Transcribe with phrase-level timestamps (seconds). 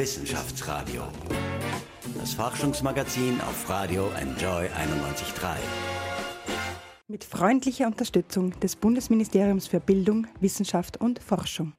[0.00, 1.02] Wissenschaftsradio.
[2.18, 5.56] Das Forschungsmagazin auf Radio Enjoy 91.3.
[7.06, 11.74] Mit freundlicher Unterstützung des Bundesministeriums für Bildung, Wissenschaft und Forschung.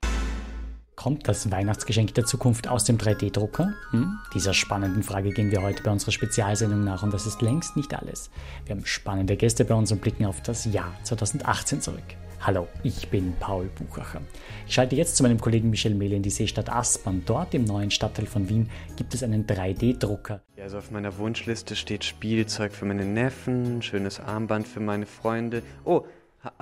[0.95, 3.73] Kommt das Weihnachtsgeschenk der Zukunft aus dem 3D-Drucker?
[3.89, 4.19] Hm?
[4.35, 7.91] Dieser spannenden Frage gehen wir heute bei unserer Spezialsendung nach und das ist längst nicht
[7.95, 8.29] alles.
[8.65, 12.03] Wir haben spannende Gäste bei uns und blicken auf das Jahr 2018 zurück.
[12.43, 14.19] Hallo, ich bin Paul Buchacher.
[14.65, 17.21] Ich schalte jetzt zu meinem Kollegen Michel Mehle in die Seestadt Aspern.
[17.23, 20.41] Dort im neuen Stadtteil von Wien gibt es einen 3D-Drucker.
[20.57, 25.61] Ja, also auf meiner Wunschliste steht Spielzeug für meine Neffen, schönes Armband für meine Freunde.
[25.85, 26.05] Oh,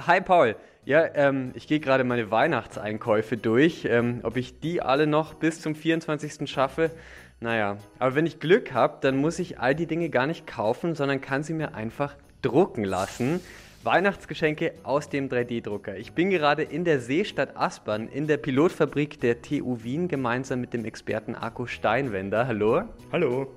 [0.06, 0.58] Hi Paul.
[0.84, 3.86] Ja, ähm, ich gehe gerade meine Weihnachtseinkäufe durch.
[3.86, 6.50] Ähm, ob ich die alle noch bis zum 24.
[6.52, 6.92] schaffe?
[7.40, 10.94] Naja, aber wenn ich Glück habe, dann muss ich all die Dinge gar nicht kaufen,
[10.94, 13.40] sondern kann sie mir einfach drucken lassen.
[13.84, 15.96] Weihnachtsgeschenke aus dem 3D-Drucker.
[15.96, 20.74] Ich bin gerade in der Seestadt Aspern in der Pilotfabrik der TU Wien gemeinsam mit
[20.74, 22.46] dem Experten Akku Steinwender.
[22.46, 22.84] Hallo.
[23.14, 23.48] Hallo.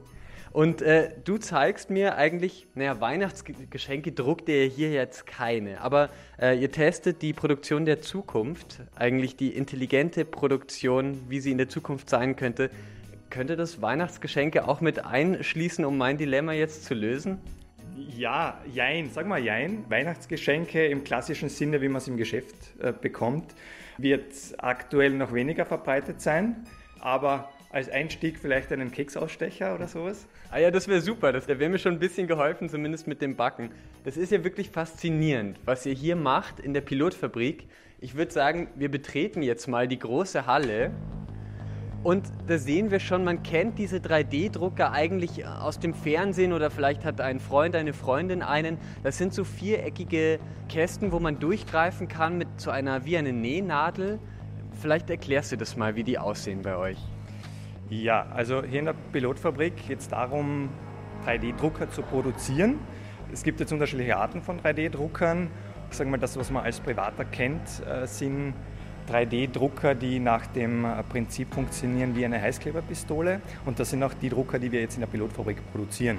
[0.53, 6.11] Und äh, du zeigst mir eigentlich, naja, Weihnachtsgeschenke druckt ihr hier jetzt keine, aber
[6.41, 11.69] äh, ihr testet die Produktion der Zukunft, eigentlich die intelligente Produktion, wie sie in der
[11.69, 12.71] Zukunft sein könnte.
[13.31, 17.41] Könnte das Weihnachtsgeschenke auch mit einschließen, um mein Dilemma jetzt zu lösen?
[17.97, 19.85] Ja, jein, sag mal jein.
[19.89, 23.55] Weihnachtsgeschenke im klassischen Sinne, wie man es im Geschäft äh, bekommt,
[23.99, 26.65] wird aktuell noch weniger verbreitet sein,
[27.01, 30.27] aber als Einstieg vielleicht einen Keksausstecher oder sowas?
[30.51, 31.33] Ah ja, das wäre super.
[31.33, 33.71] Das wäre mir schon ein bisschen geholfen, zumindest mit dem Backen.
[34.05, 37.67] Das ist ja wirklich faszinierend, was ihr hier macht in der Pilotfabrik.
[38.01, 40.91] Ich würde sagen, wir betreten jetzt mal die große Halle.
[42.03, 47.05] Und da sehen wir schon, man kennt diese 3D-Drucker eigentlich aus dem Fernsehen oder vielleicht
[47.05, 48.79] hat ein Freund, eine Freundin einen.
[49.05, 54.19] Das sind so viereckige Kästen, wo man durchgreifen kann mit so einer wie eine Nähnadel.
[54.81, 56.99] Vielleicht erklärst du das mal, wie die aussehen bei euch.
[57.89, 60.71] Ja, also hier in der Pilotfabrik geht es darum,
[61.25, 62.81] 3D-Drucker zu produzieren.
[63.33, 65.49] Es gibt jetzt unterschiedliche Arten von 3D-Druckern.
[65.89, 68.55] Ich sage mal, das, was man als Privater kennt, äh, sind
[69.11, 73.41] 3D-Drucker, die nach dem äh, Prinzip funktionieren wie eine Heißkleberpistole.
[73.65, 76.19] Und das sind auch die Drucker, die wir jetzt in der Pilotfabrik produzieren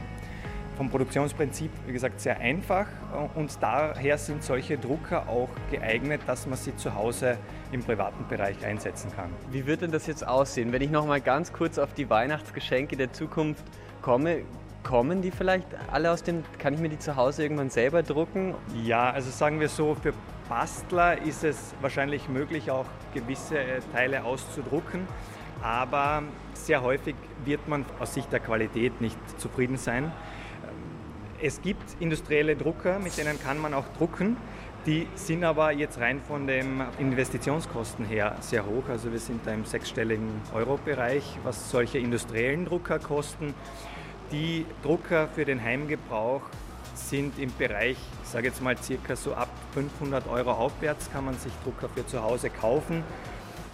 [0.76, 2.88] vom Produktionsprinzip, wie gesagt, sehr einfach
[3.36, 7.38] und daher sind solche Drucker auch geeignet, dass man sie zu Hause
[7.72, 9.30] im privaten Bereich einsetzen kann.
[9.52, 10.72] Wie wird denn das jetzt aussehen?
[10.72, 13.64] Wenn ich noch mal ganz kurz auf die Weihnachtsgeschenke der Zukunft
[14.02, 14.42] komme,
[14.84, 18.54] kommen die vielleicht alle aus dem, kann ich mir die zu Hause irgendwann selber drucken?
[18.84, 20.14] Ja, also sagen wir so, für
[20.50, 25.08] Bastler ist es wahrscheinlich möglich, auch gewisse äh, Teile auszudrucken,
[25.62, 26.24] aber
[26.54, 27.16] sehr häufig
[27.46, 30.12] wird man aus Sicht der Qualität nicht zufrieden sein.
[31.42, 34.38] Es gibt industrielle Drucker, mit denen kann man auch drucken.
[34.86, 38.90] Die sind aber jetzt rein von den Investitionskosten her sehr hoch.
[38.90, 43.54] Also wir sind da im sechsstelligen Euro-Bereich, was solche industriellen Drucker kosten.
[44.32, 46.42] Die Drucker für den Heimgebrauch
[46.96, 51.38] sind im Bereich, ich sage jetzt mal circa so ab 500 Euro aufwärts kann man
[51.38, 53.04] sich Drucker für zu Hause kaufen.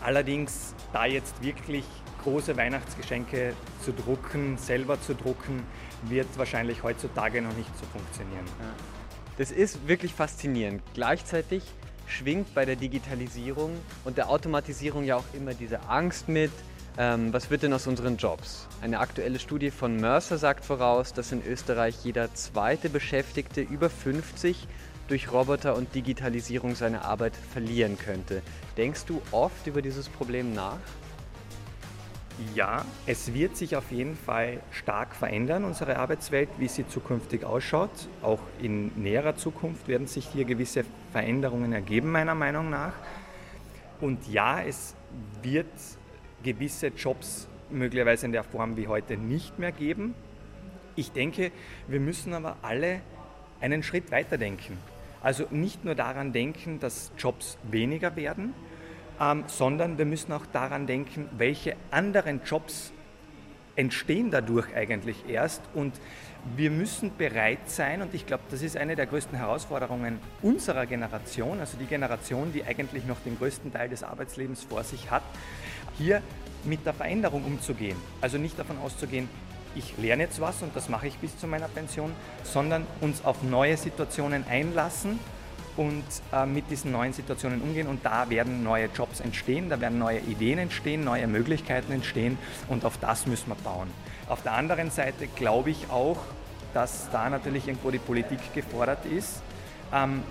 [0.02, 1.86] Allerdings da jetzt wirklich
[2.26, 3.54] große Weihnachtsgeschenke
[3.86, 5.64] zu drucken, selber zu drucken,
[6.04, 8.44] wird wahrscheinlich heutzutage noch nicht so funktionieren.
[9.38, 10.82] Das ist wirklich faszinierend.
[10.94, 11.64] Gleichzeitig
[12.06, 13.72] schwingt bei der Digitalisierung
[14.04, 16.52] und der Automatisierung ja auch immer diese Angst mit,
[17.00, 18.68] ähm, was wird denn aus unseren Jobs?
[18.82, 24.68] Eine aktuelle Studie von Mercer sagt voraus, dass in Österreich jeder zweite Beschäftigte über 50
[25.08, 28.42] durch Roboter und Digitalisierung seine Arbeit verlieren könnte.
[28.76, 30.78] Denkst du oft über dieses Problem nach?
[32.54, 37.90] Ja, es wird sich auf jeden Fall stark verändern, unsere Arbeitswelt, wie sie zukünftig ausschaut.
[38.22, 40.84] Auch in näherer Zukunft werden sich hier gewisse
[41.14, 42.94] Veränderungen ergeben, meiner Meinung nach.
[44.02, 44.96] Und ja, es
[45.42, 45.68] wird
[46.44, 50.16] gewisse Jobs möglicherweise in der Form wie heute nicht mehr geben.
[50.96, 51.52] Ich denke,
[51.88, 53.02] wir müssen aber alle
[53.62, 54.78] einen Schritt weiter denken.
[55.22, 58.54] Also nicht nur daran denken, dass Jobs weniger werden,
[59.20, 62.94] ähm, sondern wir müssen auch daran denken, welche anderen Jobs
[63.76, 65.94] entstehen dadurch eigentlich erst und
[66.56, 71.60] wir müssen bereit sein, und ich glaube, das ist eine der größten Herausforderungen unserer Generation,
[71.60, 75.24] also die Generation, die eigentlich noch den größten Teil des Arbeitslebens vor sich hat,
[76.00, 76.24] hier
[76.64, 77.98] mit der Veränderung umzugehen.
[78.22, 79.30] Also nicht davon auszugehen,
[79.76, 82.12] ich lerne jetzt was und das mache ich bis zu meiner Pension,
[82.44, 85.20] sondern uns auf neue Situationen einlassen
[85.78, 86.04] und
[86.34, 87.88] äh, mit diesen neuen Situationen umgehen.
[87.88, 92.38] Und da werden neue Jobs entstehen, da werden neue Ideen entstehen, neue Möglichkeiten entstehen
[92.68, 93.90] und auf das müssen wir bauen.
[94.28, 96.18] Auf der anderen Seite glaube ich auch,
[96.74, 99.42] dass da natürlich irgendwo die Politik gefordert ist.
[99.94, 100.24] Ähm,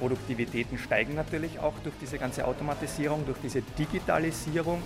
[0.00, 4.82] Produktivitäten steigen natürlich auch durch diese ganze Automatisierung, durch diese Digitalisierung.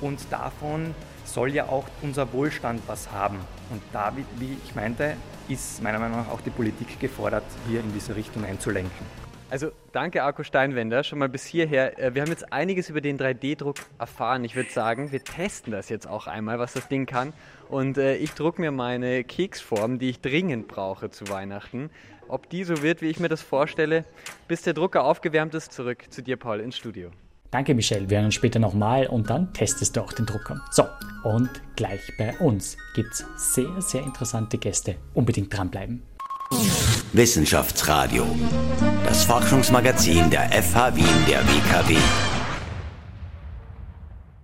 [0.00, 0.94] und davon
[1.24, 3.38] soll ja auch unser Wohlstand was haben.
[3.70, 5.16] Und da, wie ich meinte,
[5.48, 9.21] ist meiner Meinung nach auch die Politik gefordert, hier in diese Richtung einzulenken.
[9.52, 11.98] Also danke Arco Steinwender schon mal bis hierher.
[11.98, 14.44] Äh, wir haben jetzt einiges über den 3D-Druck erfahren.
[14.44, 17.34] Ich würde sagen, wir testen das jetzt auch einmal, was das Ding kann.
[17.68, 21.90] Und äh, ich drucke mir meine Keksform, die ich dringend brauche zu Weihnachten.
[22.28, 24.06] Ob die so wird, wie ich mir das vorstelle,
[24.48, 27.10] bis der Drucker aufgewärmt ist, zurück zu dir, Paul, ins Studio.
[27.50, 28.08] Danke, Michelle.
[28.08, 30.62] Wir hören uns später nochmal und dann testest du auch den Drucker.
[30.70, 30.84] So,
[31.24, 34.94] und gleich bei uns gibt es sehr, sehr interessante Gäste.
[35.12, 36.02] Unbedingt dranbleiben.
[37.12, 38.26] Wissenschaftsradio.
[39.06, 41.96] Das Forschungsmagazin der FH Wien der WKW.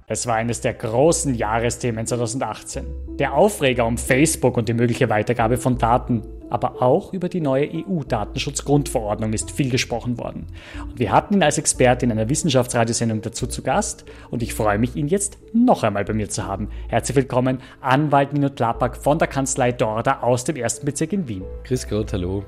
[0.06, 2.86] Es war eines der großen Jahresthemen 2018.
[3.18, 7.68] Der Aufreger um Facebook und die mögliche Weitergabe von Daten, aber auch über die neue
[7.72, 10.46] EU-Datenschutzgrundverordnung ist viel gesprochen worden.
[10.82, 14.78] Und wir hatten ihn als Experte in einer Wissenschaftsradiosendung dazu zu Gast und ich freue
[14.78, 16.68] mich, ihn jetzt noch einmal bei mir zu haben.
[16.88, 21.44] Herzlich willkommen, Anwalt Nino Tlapak von der Kanzlei Dorda aus dem ersten Bezirk in Wien.
[21.64, 22.44] Grüß Gott, hallo.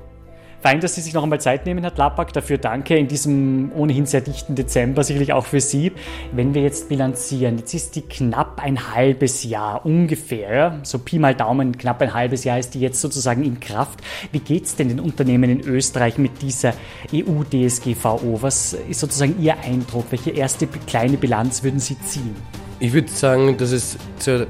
[0.61, 2.33] Fein, dass Sie sich noch einmal Zeit nehmen, Herr Tlapak.
[2.33, 5.91] Dafür danke in diesem ohnehin sehr dichten Dezember, sicherlich auch für Sie.
[6.33, 11.33] Wenn wir jetzt bilanzieren, jetzt ist die knapp ein halbes Jahr ungefähr, so Pi mal
[11.33, 14.01] Daumen, knapp ein halbes Jahr ist die jetzt sozusagen in Kraft.
[14.31, 16.75] Wie geht es denn den Unternehmen in Österreich mit dieser
[17.11, 18.43] EU-DSGVO?
[18.43, 20.05] Was ist sozusagen Ihr Eindruck?
[20.11, 22.35] Welche erste kleine Bilanz würden Sie ziehen?
[22.79, 23.97] Ich würde sagen, dass es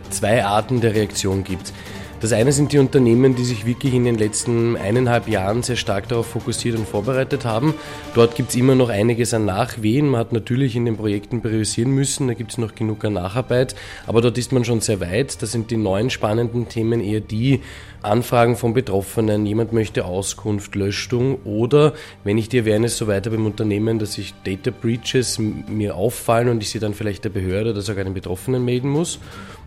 [0.09, 1.71] zwei Arten der Reaktion gibt.
[2.21, 6.07] Das eine sind die Unternehmen, die sich wirklich in den letzten eineinhalb Jahren sehr stark
[6.07, 7.73] darauf fokussiert und vorbereitet haben.
[8.13, 10.07] Dort gibt es immer noch einiges an Nachwehen.
[10.07, 13.73] Man hat natürlich in den Projekten priorisieren müssen, da gibt es noch genug an Nacharbeit,
[14.05, 15.41] aber dort ist man schon sehr weit.
[15.41, 17.61] Da sind die neuen spannenden Themen eher die,
[18.03, 21.93] Anfragen von Betroffenen, jemand möchte Auskunft, Löschung oder
[22.23, 26.63] wenn ich die Awareness so weiter beim Unternehmen, dass sich Data Breaches mir auffallen und
[26.63, 29.19] ich sie dann vielleicht der Behörde oder sogar den Betroffenen melden muss.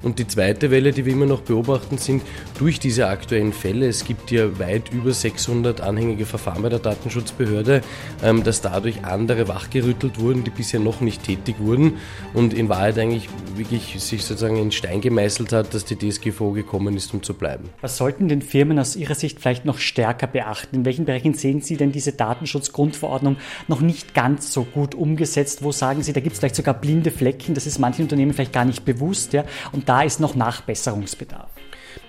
[0.04, 2.22] Und die zweite Welle, die wir immer noch beobachten, sind
[2.58, 7.80] durch diese aktuellen Fälle, es gibt ja weit über 600 anhängige Verfahren bei der Datenschutzbehörde,
[8.22, 11.94] ähm, dass dadurch andere wachgerüttelt wurden, die bisher noch nicht tätig wurden
[12.34, 16.96] und in Wahrheit eigentlich wirklich sich sozusagen in Stein gemeißelt hat, dass die DSGVO gekommen
[16.96, 17.70] ist, um zu bleiben.
[17.80, 20.76] Was sollten denn Firmen aus Ihrer Sicht vielleicht noch stärker beachten?
[20.76, 23.36] In welchen Bereichen sehen Sie denn diese Datenschutzgrundverordnung
[23.68, 25.62] noch nicht ganz so gut umgesetzt?
[25.62, 28.52] Wo sagen Sie, da gibt es vielleicht sogar blinde Flecken, das ist manchen Unternehmen vielleicht
[28.52, 31.50] gar nicht bewusst, ja, und da ist noch Nachbesserungsbedarf?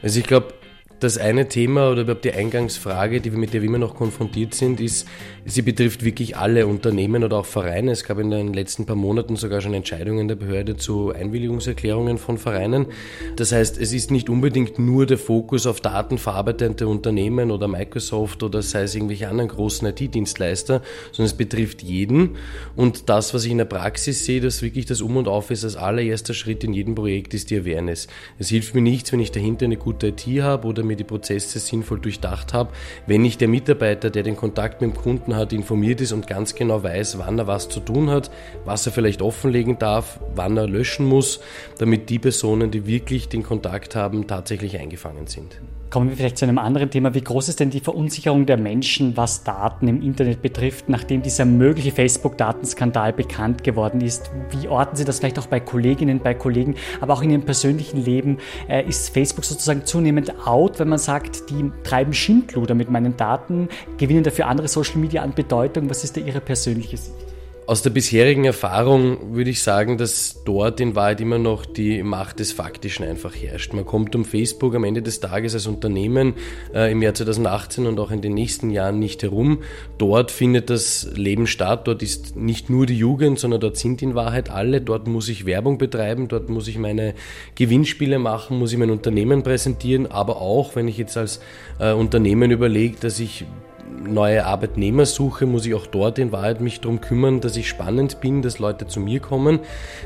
[0.02, 0.54] Also ich glaube,
[1.00, 4.54] das eine Thema oder überhaupt die Eingangsfrage, die wir, mit der wir immer noch konfrontiert
[4.54, 5.08] sind, ist,
[5.46, 7.92] sie betrifft wirklich alle Unternehmen oder auch Vereine.
[7.92, 12.38] Es gab in den letzten paar Monaten sogar schon Entscheidungen der Behörde zu Einwilligungserklärungen von
[12.38, 12.88] Vereinen.
[13.36, 18.62] Das heißt, es ist nicht unbedingt nur der Fokus auf datenverarbeitende Unternehmen oder Microsoft oder
[18.62, 20.82] sei es irgendwelche anderen großen IT-Dienstleister,
[21.12, 22.38] sondern es betrifft jeden.
[22.76, 25.64] Und das, was ich in der Praxis sehe, dass wirklich das Um und Auf ist,
[25.64, 28.08] als allererster Schritt in jedem Projekt ist die Awareness.
[28.40, 31.60] Es hilft mir nichts, wenn ich dahinter eine gute IT habe oder mir die Prozesse
[31.60, 32.72] sinnvoll durchdacht habe,
[33.08, 36.56] wenn nicht der Mitarbeiter, der den Kontakt mit dem Kunden hat, informiert ist und ganz
[36.56, 38.32] genau weiß, wann er was zu tun hat,
[38.64, 41.40] was er vielleicht offenlegen darf, wann er löschen muss,
[41.78, 45.60] damit die Personen, die wirklich den Kontakt haben, tatsächlich eingefangen sind.
[45.92, 47.14] Kommen wir vielleicht zu einem anderen Thema.
[47.14, 51.46] Wie groß ist denn die Verunsicherung der Menschen, was Daten im Internet betrifft, nachdem dieser
[51.46, 54.32] mögliche Facebook-Datenskandal bekannt geworden ist?
[54.50, 58.04] Wie orten Sie das vielleicht auch bei Kolleginnen, bei Kollegen, aber auch in Ihrem persönlichen
[58.04, 58.40] Leben?
[58.68, 63.70] Äh, ist Facebook sozusagen zunehmend out, wenn man sagt, die treiben Schindluder mit meinen Daten,
[63.98, 65.90] gewinnen dafür andere Social Media an Bedeutung?
[65.90, 67.25] Was ist da Ihre persönliche Sicht?
[67.68, 72.38] Aus der bisherigen Erfahrung würde ich sagen, dass dort in Wahrheit immer noch die Macht
[72.38, 73.74] des Faktischen einfach herrscht.
[73.74, 76.36] Man kommt um Facebook am Ende des Tages als Unternehmen
[76.76, 79.64] äh, im Jahr 2018 und auch in den nächsten Jahren nicht herum.
[79.98, 81.88] Dort findet das Leben statt.
[81.88, 84.80] Dort ist nicht nur die Jugend, sondern dort sind in Wahrheit alle.
[84.80, 87.16] Dort muss ich Werbung betreiben, dort muss ich meine
[87.56, 91.40] Gewinnspiele machen, muss ich mein Unternehmen präsentieren, aber auch, wenn ich jetzt als
[91.80, 93.44] äh, Unternehmen überlege, dass ich
[93.90, 98.20] neue Arbeitnehmer suche, muss ich auch dort in Wahrheit mich darum kümmern, dass ich spannend
[98.22, 99.60] bin, dass Leute zu mir kommen.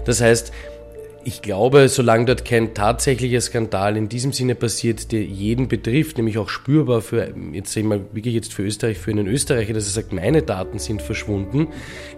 [0.06, 0.52] Das heißt,
[1.26, 6.38] ich glaube, solange dort kein tatsächlicher Skandal in diesem Sinne passiert, der jeden betrifft, nämlich
[6.38, 9.92] auch spürbar für, jetzt sehen wir wirklich jetzt für Österreich, für einen Österreicher, dass er
[9.92, 11.68] sagt, meine Daten sind verschwunden.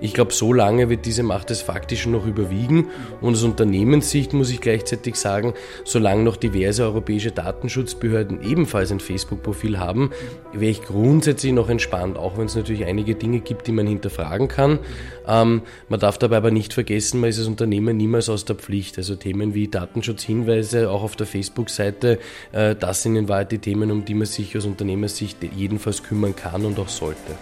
[0.02, 2.90] Ich glaube, so lange wird diese Macht des Faktischen noch überwiegen.
[3.22, 5.54] Und aus Unternehmenssicht muss ich gleichzeitig sagen,
[5.84, 10.12] solange noch diverse europäische Datenschutzbehörden ebenfalls ein Facebook-Profil haben,
[10.54, 14.48] wäre ich grundsätzlich noch entspannt, auch wenn es natürlich einige Dinge gibt, die man hinterfragen
[14.48, 14.80] kann.
[15.28, 18.91] Ähm, man darf dabei aber nicht vergessen, man ist als Unternehmen niemals aus der Pflicht.
[18.98, 22.20] Also Themen wie Datenschutzhinweise, auch auf der Facebook-Seite,
[22.52, 26.36] äh, das sind in Wahrheit die Themen, um die man sich aus Unternehmersicht jedenfalls kümmern
[26.36, 27.36] kann und auch sollte.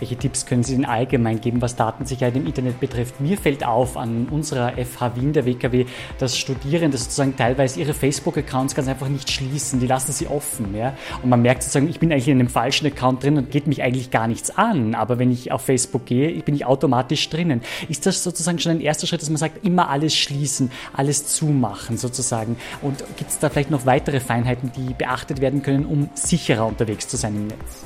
[0.00, 3.20] Welche Tipps können Sie denn allgemein geben, was Datensicherheit im Internet betrifft?
[3.20, 5.86] Mir fällt auf an unserer FH Wien, der WKW,
[6.18, 9.80] dass Studierende sozusagen teilweise ihre Facebook-Accounts ganz einfach nicht schließen.
[9.80, 10.74] Die lassen sie offen.
[10.74, 10.94] Ja?
[11.22, 13.82] Und man merkt sozusagen, ich bin eigentlich in einem falschen Account drin und geht mich
[13.82, 14.94] eigentlich gar nichts an.
[14.94, 17.62] Aber wenn ich auf Facebook gehe, bin ich automatisch drinnen.
[17.88, 21.96] Ist das sozusagen schon ein erster Schritt, dass man sagt, immer alles schließen, alles zumachen
[21.96, 22.56] sozusagen?
[22.82, 27.08] Und gibt es da vielleicht noch weitere Feinheiten, die beachtet werden können, um sicherer unterwegs
[27.08, 27.84] zu sein im Netz?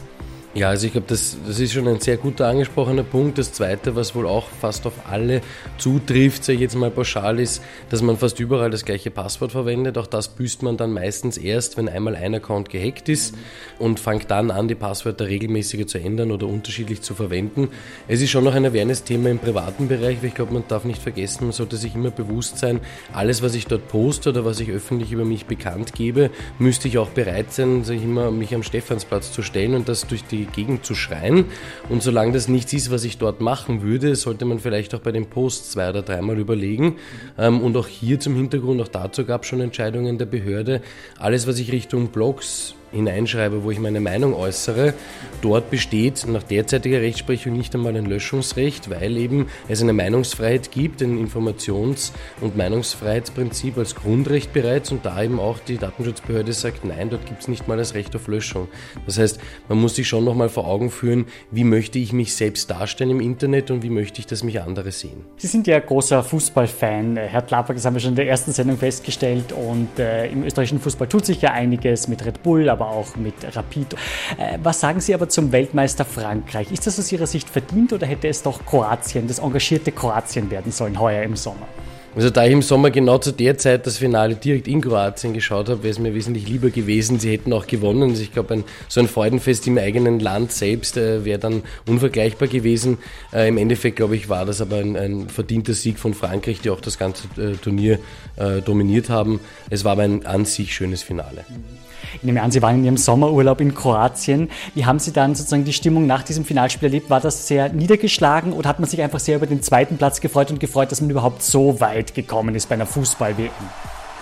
[0.54, 3.38] Ja, also ich glaube, das, das ist schon ein sehr guter angesprochener Punkt.
[3.38, 5.40] Das Zweite, was wohl auch fast auf alle
[5.78, 9.96] zutrifft, sage ich jetzt mal pauschal, ist, dass man fast überall das gleiche Passwort verwendet.
[9.96, 13.34] Auch das büßt man dann meistens erst, wenn einmal ein Account gehackt ist
[13.78, 17.70] und fängt dann an, die Passwörter regelmäßiger zu ändern oder unterschiedlich zu verwenden.
[18.06, 21.00] Es ist schon noch ein Awareness-Thema im privaten Bereich, weil ich glaube, man darf nicht
[21.00, 22.80] vergessen, man sollte sich immer bewusst sein,
[23.14, 26.28] alles, was ich dort poste oder was ich öffentlich über mich bekannt gebe,
[26.58, 30.06] müsste ich auch bereit sein, sage ich immer, mich am Stephansplatz zu stellen und das
[30.06, 31.46] durch die die Gegend zu schreien.
[31.88, 35.12] Und solange das nichts ist, was ich dort machen würde, sollte man vielleicht auch bei
[35.12, 36.96] den Posts zwei oder dreimal überlegen.
[37.38, 40.82] Ähm, und auch hier zum Hintergrund, auch dazu gab es schon Entscheidungen der Behörde.
[41.18, 44.94] Alles, was ich Richtung Blogs, hineinschreibe, wo ich meine Meinung äußere,
[45.40, 51.02] dort besteht nach derzeitiger Rechtsprechung nicht einmal ein Löschungsrecht, weil eben es eine Meinungsfreiheit gibt,
[51.02, 57.10] ein Informations- und Meinungsfreiheitsprinzip als Grundrecht bereits und da eben auch die Datenschutzbehörde sagt, nein,
[57.10, 58.68] dort gibt es nicht mal das Recht auf Löschung.
[59.06, 62.70] Das heißt, man muss sich schon nochmal vor Augen führen, wie möchte ich mich selbst
[62.70, 65.24] darstellen im Internet und wie möchte ich, dass mich andere sehen.
[65.38, 68.76] Sie sind ja großer Fußballfan, Herr Klapper, das haben wir schon in der ersten Sendung
[68.78, 72.90] festgestellt und äh, im österreichischen Fußball tut sich ja einiges mit Red Bull, aber aber
[72.90, 73.94] auch mit Rapid.
[74.38, 76.70] Äh, was sagen Sie aber zum Weltmeister Frankreich?
[76.72, 80.72] Ist das aus Ihrer Sicht verdient oder hätte es doch Kroatien, das engagierte Kroatien werden
[80.72, 81.66] sollen heuer im Sommer?
[82.14, 85.70] Also da ich im Sommer genau zu der Zeit das Finale direkt in Kroatien geschaut
[85.70, 88.10] habe, wäre es mir wesentlich lieber gewesen, sie hätten auch gewonnen.
[88.10, 92.48] Also ich glaube, ein, so ein Freudenfest im eigenen Land selbst äh, wäre dann unvergleichbar
[92.48, 92.98] gewesen.
[93.32, 96.68] Äh, Im Endeffekt, glaube ich, war das aber ein, ein, verdienter Sieg von Frankreich, die
[96.68, 97.98] auch das ganze äh, Turnier
[98.36, 99.40] äh, dominiert haben.
[99.70, 101.46] Es war aber ein an sich schönes Finale.
[101.48, 101.81] Mhm.
[102.16, 104.50] Ich nehme an, Sie waren in Ihrem Sommerurlaub in Kroatien.
[104.74, 107.10] Wie haben Sie dann sozusagen die Stimmung nach diesem Finalspiel erlebt?
[107.10, 110.50] War das sehr niedergeschlagen oder hat man sich einfach sehr über den zweiten Platz gefreut
[110.50, 113.50] und gefreut, dass man überhaupt so weit gekommen ist bei einer Fußball-WM?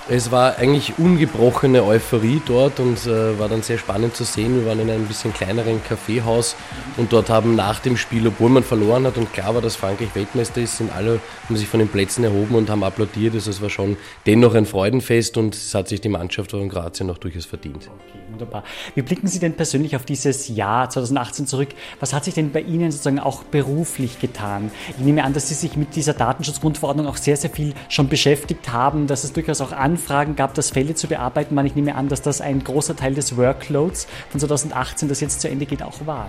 [0.08, 4.56] Es war eigentlich ungebrochene Euphorie dort und äh, war dann sehr spannend zu sehen.
[4.56, 6.56] Wir waren in einem bisschen kleineren Kaffeehaus
[6.96, 10.14] und dort haben nach dem Spiel, obwohl man verloren hat und klar war, dass Frankreich
[10.14, 13.34] Weltmeister ist, sind alle haben sich von den Plätzen erhoben und haben applaudiert.
[13.34, 17.08] Also es war schon dennoch ein Freudenfest und es hat sich die Mannschaft von Kroatien
[17.10, 17.88] auch durchaus verdient.
[17.88, 18.64] Okay, wunderbar.
[18.94, 21.68] Wie blicken Sie denn persönlich auf dieses Jahr 2018 zurück?
[22.00, 24.70] Was hat sich denn bei Ihnen sozusagen auch beruflich getan?
[24.98, 28.72] Ich nehme an, dass Sie sich mit dieser Datenschutzgrundverordnung auch sehr, sehr viel schon beschäftigt
[28.72, 31.66] haben, dass es durchaus auch an Anfragen gab, das Fälle zu bearbeiten waren.
[31.66, 35.48] Ich nehme an, dass das ein großer Teil des Workloads von 2018, das jetzt zu
[35.48, 36.28] Ende geht, auch war.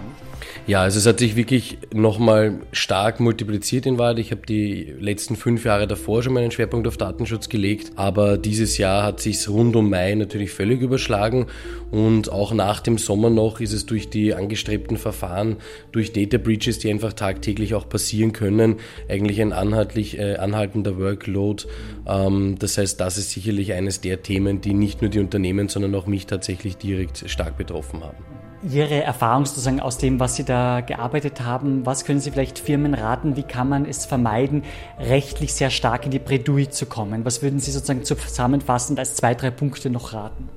[0.66, 4.18] Ja, also es hat sich wirklich nochmal stark multipliziert in Wahrheit.
[4.18, 8.80] Ich habe die letzten fünf Jahre davor schon meinen Schwerpunkt auf Datenschutz gelegt, aber dieses
[8.80, 11.46] Jahr hat sich rund um Mai natürlich völlig überschlagen
[11.92, 15.58] und auch nach dem Sommer noch ist es durch die angestrebten Verfahren,
[15.92, 18.78] durch Data Breaches, die einfach tagtäglich auch passieren können,
[19.10, 21.66] eigentlich ein anhaltlich, äh, anhaltender Workload.
[22.08, 25.68] Ähm, das heißt, das ist sicherlich sicherlich eines der Themen, die nicht nur die Unternehmen,
[25.68, 28.18] sondern auch mich tatsächlich direkt stark betroffen haben.
[28.64, 32.94] Ihre Erfahrung sozusagen aus dem, was Sie da gearbeitet haben, was können Sie vielleicht Firmen
[32.94, 34.64] raten, wie kann man es vermeiden,
[35.00, 37.26] rechtlich sehr stark in die Bredouille zu kommen?
[37.26, 40.50] Was würden Sie sozusagen zusammenfassend als zwei, drei Punkte noch raten?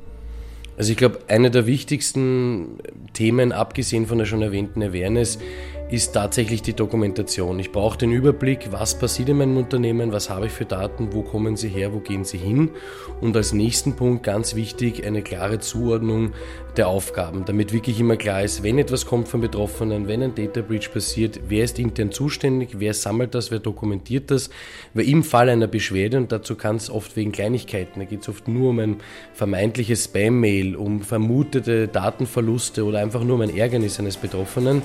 [0.76, 2.78] Also ich glaube, eine der wichtigsten
[3.12, 5.38] Themen, abgesehen von der schon erwähnten Awareness,
[5.94, 7.58] ist tatsächlich die Dokumentation.
[7.60, 11.22] Ich brauche den Überblick, was passiert in meinem Unternehmen, was habe ich für Daten, wo
[11.22, 12.70] kommen sie her, wo gehen sie hin.
[13.20, 16.32] Und als nächsten Punkt ganz wichtig eine klare Zuordnung
[16.76, 20.60] der Aufgaben, damit wirklich immer klar ist, wenn etwas kommt von Betroffenen, wenn ein Data
[20.60, 24.50] Breach passiert, wer ist intern zuständig, wer sammelt das, wer dokumentiert das,
[24.92, 28.28] weil im Fall einer Beschwerde, und dazu kann es oft wegen Kleinigkeiten, da geht es
[28.28, 28.96] oft nur um ein
[29.32, 34.82] vermeintliches Spam-Mail, um vermutete Datenverluste oder einfach nur um ein Ärgernis eines Betroffenen,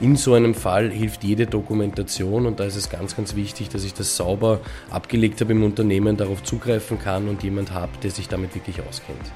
[0.00, 3.84] in so einem Fall hilft jede Dokumentation und da ist es ganz, ganz wichtig, dass
[3.84, 4.60] ich das sauber
[4.90, 9.32] abgelegt habe im Unternehmen, darauf zugreifen kann und jemand habe, der sich damit wirklich auskennt.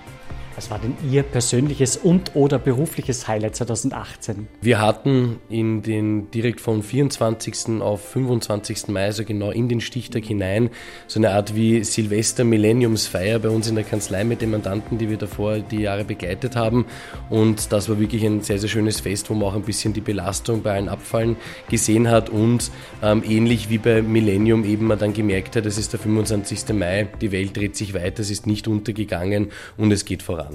[0.59, 4.49] Was war denn Ihr persönliches und oder berufliches Highlight 2018?
[4.61, 7.81] Wir hatten in den direkt vom 24.
[7.81, 8.89] auf 25.
[8.89, 10.71] Mai, also genau in den Stichtag hinein,
[11.07, 15.09] so eine Art wie Silvester Millenniumsfeier bei uns in der Kanzlei mit den Mandanten, die
[15.09, 16.87] wir davor die Jahre begleitet haben.
[17.31, 20.01] Und das war wirklich ein sehr, sehr schönes Fest, wo man auch ein bisschen die
[20.01, 21.37] Belastung bei allen Abfallen
[21.71, 25.93] gesehen hat und ähm, ähnlich wie bei Millennium eben man dann gemerkt hat, es ist
[25.93, 26.71] der 25.
[26.71, 30.48] Mai, die Welt dreht sich weiter, es ist nicht untergegangen und es geht voran.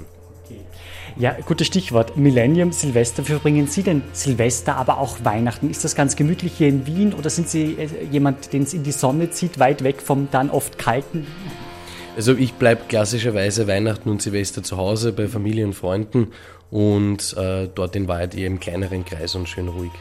[1.16, 2.16] Ja, gutes Stichwort.
[2.16, 3.22] Millennium, Silvester.
[3.22, 5.70] Wie verbringen Sie denn Silvester, aber auch Weihnachten?
[5.70, 8.82] Ist das ganz gemütlich hier in Wien oder sind Sie äh, jemand, den es in
[8.82, 11.26] die Sonne zieht, weit weg vom dann oft kalten?
[12.16, 16.32] Also ich bleibe klassischerweise Weihnachten und Silvester zu Hause bei Familie und Freunden
[16.70, 19.92] und äh, dort in Wahrheit eher im kleineren Kreis und schön ruhig.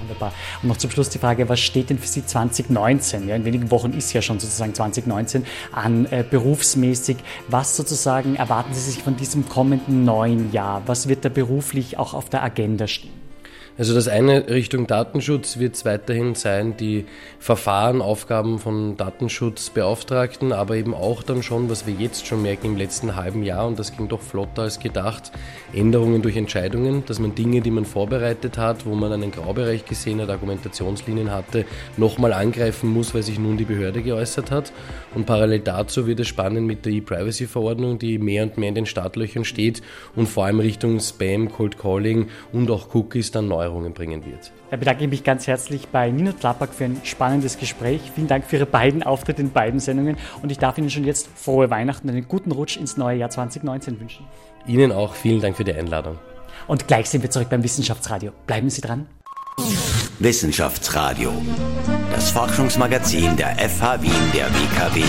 [0.00, 0.32] Wunderbar.
[0.62, 3.28] Und noch zum Schluss die Frage, was steht denn für Sie 2019?
[3.28, 7.18] Ja, in wenigen Wochen ist ja schon sozusagen 2019 an äh, berufsmäßig.
[7.48, 10.82] Was sozusagen erwarten Sie sich von diesem kommenden neuen Jahr?
[10.86, 13.19] Was wird da beruflich auch auf der Agenda stehen?
[13.80, 17.06] Also das eine Richtung Datenschutz wird es weiterhin sein, die
[17.38, 22.76] Verfahren, Aufgaben von Datenschutzbeauftragten, aber eben auch dann schon, was wir jetzt schon merken im
[22.76, 25.32] letzten halben Jahr, und das ging doch flotter als gedacht,
[25.72, 30.20] Änderungen durch Entscheidungen, dass man Dinge, die man vorbereitet hat, wo man einen Graubereich gesehen
[30.20, 31.64] hat, Argumentationslinien hatte,
[31.96, 34.74] nochmal angreifen muss, weil sich nun die Behörde geäußert hat.
[35.14, 38.86] Und parallel dazu wird es spannend mit der E-Privacy-Verordnung, die mehr und mehr in den
[38.86, 39.80] Startlöchern steht
[40.14, 44.52] und vor allem Richtung Spam, Cold Calling und auch Cookies dann neu Neuerungen bringen wird.
[44.70, 48.00] Da bedanke ich mich ganz herzlich bei Nino Tlapak für ein spannendes Gespräch.
[48.14, 51.28] Vielen Dank für Ihre beiden Auftritte in beiden Sendungen und ich darf Ihnen schon jetzt
[51.34, 54.26] frohe Weihnachten und einen guten Rutsch ins neue Jahr 2019 wünschen.
[54.66, 56.18] Ihnen auch vielen Dank für die Einladung.
[56.66, 58.32] Und gleich sind wir zurück beim Wissenschaftsradio.
[58.46, 59.06] Bleiben Sie dran.
[60.18, 61.32] Wissenschaftsradio,
[62.12, 65.02] das Forschungsmagazin der FH Wien der WKW.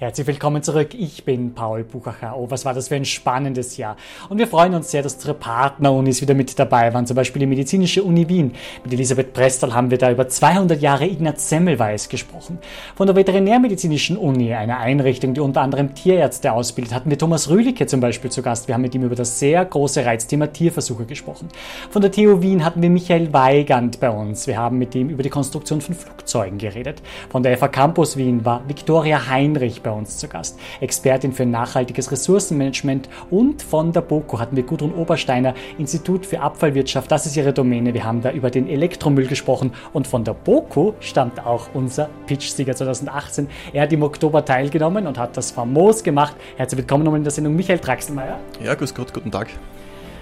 [0.00, 0.94] Herzlich willkommen zurück.
[0.94, 2.36] Ich bin Paul Buchacher.
[2.38, 3.96] Oh, was war das für ein spannendes Jahr.
[4.28, 7.04] Und wir freuen uns sehr, dass unsere Partnerunis wieder mit dabei waren.
[7.04, 8.54] Zum Beispiel die Medizinische Uni Wien.
[8.84, 12.60] Mit Elisabeth Prestel haben wir da über 200 Jahre Ignaz Semmelweis gesprochen.
[12.94, 17.88] Von der Veterinärmedizinischen Uni, einer Einrichtung, die unter anderem Tierärzte ausbildet, hatten wir Thomas Rühlicke
[17.88, 18.68] zum Beispiel zu Gast.
[18.68, 21.48] Wir haben mit ihm über das sehr große Reizthema Tierversuche gesprochen.
[21.90, 24.46] Von der TU Wien hatten wir Michael Weigand bei uns.
[24.46, 27.02] Wir haben mit ihm über die Konstruktion von Flugzeugen geredet.
[27.30, 30.58] Von der FH Campus Wien war Viktoria Heinrich bei uns zu Gast.
[30.80, 37.10] Expertin für nachhaltiges Ressourcenmanagement und von der BOKO hatten wir Gudrun Obersteiner, Institut für Abfallwirtschaft,
[37.10, 37.94] das ist ihre Domäne.
[37.94, 42.74] Wir haben da über den Elektromüll gesprochen und von der BOKO stammt auch unser Pitch-Sieger
[42.74, 43.48] 2018.
[43.72, 46.36] Er hat im Oktober teilgenommen und hat das famos gemacht.
[46.56, 48.38] Herzlich willkommen nochmal in der Sendung Michael Draxelmeier.
[48.62, 49.48] Ja, grüß Gott, guten Tag.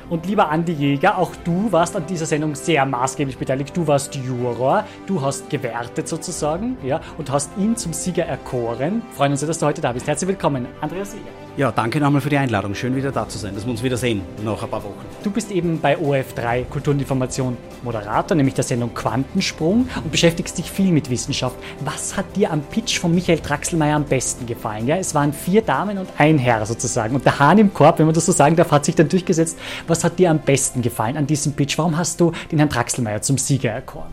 [0.08, 3.76] Und lieber Andi Jäger, auch du warst an dieser Sendung sehr maßgeblich beteiligt.
[3.76, 9.02] Du warst Juror, du hast gewertet sozusagen, ja, und hast ihn zum Sieger erkoren.
[9.16, 10.06] Freuen uns sehr, dass du heute da bist.
[10.06, 11.46] Herzlich willkommen, Andreas Jäger.
[11.56, 12.74] Ja, danke nochmal für die Einladung.
[12.74, 14.92] Schön wieder da zu sein, dass wir uns wieder sehen nach ein paar Wochen.
[15.22, 20.58] Du bist eben bei OF3 Kultur und Information Moderator, nämlich der Sendung Quantensprung und beschäftigst
[20.58, 21.56] dich viel mit Wissenschaft.
[21.80, 24.86] Was hat dir am Pitch von Michael Draxelmeier am besten gefallen?
[24.86, 27.14] Ja, es waren vier Damen und ein Herr sozusagen.
[27.14, 29.58] Und der Hahn im Korb, wenn man das so sagen darf, hat sich dann durchgesetzt.
[29.86, 31.78] Was hat dir am besten gefallen an diesem Pitch?
[31.78, 34.12] Warum hast du den Herrn Draxelmeier zum Sieger erkoren?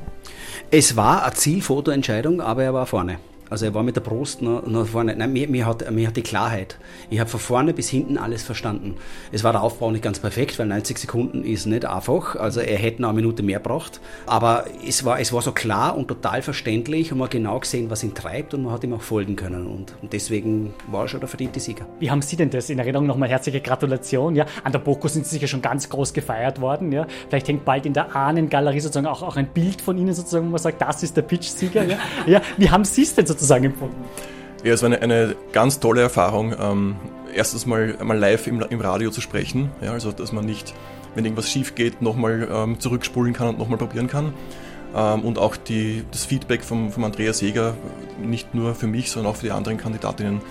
[0.71, 3.19] Es war eine Zielfotoentscheidung, aber er war vorne.
[3.53, 5.15] Also er war mit der Brust nach, nach vorne.
[5.15, 6.79] Nein, mir, mir, hat, mir hat die Klarheit.
[7.11, 8.95] Ich habe von vorne bis hinten alles verstanden.
[9.31, 12.35] Es war der Aufbau nicht ganz perfekt, weil 90 Sekunden ist nicht einfach.
[12.35, 14.01] Also er hätte noch eine Minute mehr braucht.
[14.25, 17.91] Aber es war, es war so klar und total verständlich und man hat genau gesehen,
[17.91, 19.67] was ihn treibt und man hat ihm auch folgen können.
[19.67, 21.85] Und, und deswegen war er schon der verdiente Sieger.
[21.99, 23.05] Wie haben Sie denn das in Erinnerung?
[23.05, 24.35] Nochmal herzliche Gratulation.
[24.35, 26.91] Ja, an der Boko sind Sie sicher schon ganz groß gefeiert worden.
[26.91, 30.47] Ja, vielleicht hängt bald in der Ahnengalerie sozusagen auch, auch ein Bild von Ihnen sozusagen,
[30.47, 31.83] wo man sagt, das ist der Pitch-Sieger.
[31.83, 34.03] Ja, ja, wie haben Sie es denn sozusagen sozusagen empfunden?
[34.63, 36.55] Ja, es war eine, eine ganz tolle Erfahrung.
[36.59, 36.95] Ähm,
[37.35, 40.73] erstens mal, mal live im, im Radio zu sprechen, ja, also dass man nicht,
[41.15, 44.33] wenn irgendwas schief geht, nochmal ähm, zurückspulen kann und nochmal probieren kann.
[44.95, 47.75] Ähm, und auch die, das Feedback vom, vom Andreas Jäger,
[48.21, 50.41] nicht nur für mich, sondern auch für die anderen Kandidatinnen,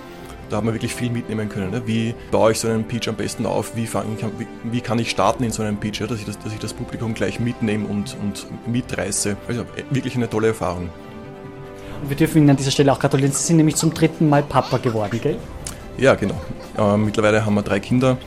[0.51, 1.71] da haben wir wirklich viel mitnehmen können.
[1.71, 1.83] Ne?
[1.87, 3.75] Wie baue ich so einen Pitch am besten auf?
[3.75, 4.05] Wie, fang,
[4.37, 6.07] wie, wie kann ich starten in so einem Pitch, ja?
[6.07, 9.39] dass, ich das, dass ich das Publikum gleich mitnehme und, und mitreiße?
[9.49, 10.91] Also wirklich eine tolle Erfahrung.
[12.09, 13.33] Wir dürfen Ihnen an dieser Stelle auch gratulieren.
[13.33, 15.37] Sie sind nämlich zum dritten Mal Papa geworden, gell?
[15.99, 16.41] Ja, genau.
[16.77, 18.19] Äh, mittlerweile haben wir drei Kinder.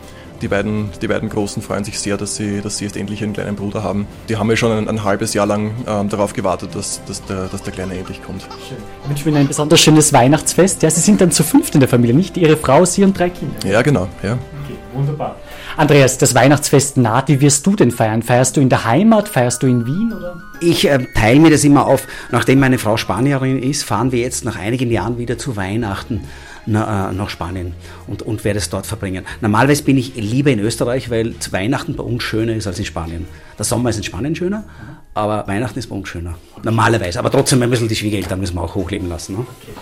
[0.41, 3.33] Die beiden, die beiden Großen freuen sich sehr, dass sie, dass sie jetzt endlich einen
[3.33, 4.05] kleinen Bruder haben.
[4.27, 7.45] Die haben ja schon ein, ein halbes Jahr lang ähm, darauf gewartet, dass, dass, der,
[7.47, 8.41] dass der Kleine endlich kommt.
[8.41, 8.77] Schön.
[9.03, 10.83] Ich wünsche Ihnen ein besonders schönes Weihnachtsfest.
[10.83, 12.35] Ja, Sie sind dann zu fünft in der Familie, nicht?
[12.37, 13.55] Ihre Frau, Sie und drei Kinder.
[13.65, 14.07] Ja, genau.
[14.23, 14.33] Ja.
[14.33, 15.37] Okay, wunderbar.
[15.77, 17.27] Andreas, das Weihnachtsfest naht.
[17.27, 18.23] Wie wirst du denn feiern?
[18.23, 19.27] Feierst du in der Heimat?
[19.27, 20.13] Feierst du in Wien?
[20.13, 20.41] Oder?
[20.61, 22.07] Ich äh, teile mir das immer auf.
[22.31, 26.21] Nachdem meine Frau Spanierin ist, fahren wir jetzt nach einigen Jahren wieder zu Weihnachten
[26.65, 27.73] nach, äh, nach Spanien
[28.07, 29.25] und, und werde es dort verbringen.
[29.41, 32.85] Normalerweise bin ich lieber in Österreich, weil zu Weihnachten bei uns schöner ist als in
[32.85, 33.27] Spanien.
[33.57, 34.63] Der Sommer ist in Spanien schöner,
[35.13, 36.35] aber Weihnachten ist bei uns schöner.
[36.63, 37.19] Normalerweise.
[37.19, 39.35] Aber trotzdem ein bisschen die Schwiegereltern müssen wir auch hochleben lassen.
[39.35, 39.39] Ne?
[39.39, 39.73] Okay.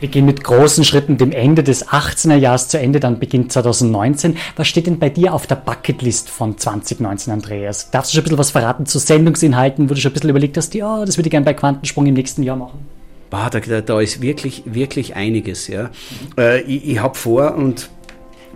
[0.00, 4.36] Wir gehen mit großen Schritten dem Ende des 18er Jahres zu Ende, dann beginnt 2019.
[4.54, 7.90] Was steht denn bei dir auf der Bucketlist von 2019, Andreas?
[7.90, 10.56] Darfst du schon ein bisschen was verraten zu Sendungsinhalten, wo du schon ein bisschen überlegt
[10.56, 12.78] hast, ja, das würde ich gerne bei Quantensprung im nächsten Jahr machen?
[13.30, 15.66] Bah, da, da, ist wirklich, wirklich einiges.
[15.66, 15.90] Ja.
[16.38, 17.90] Äh, ich ich habe vor und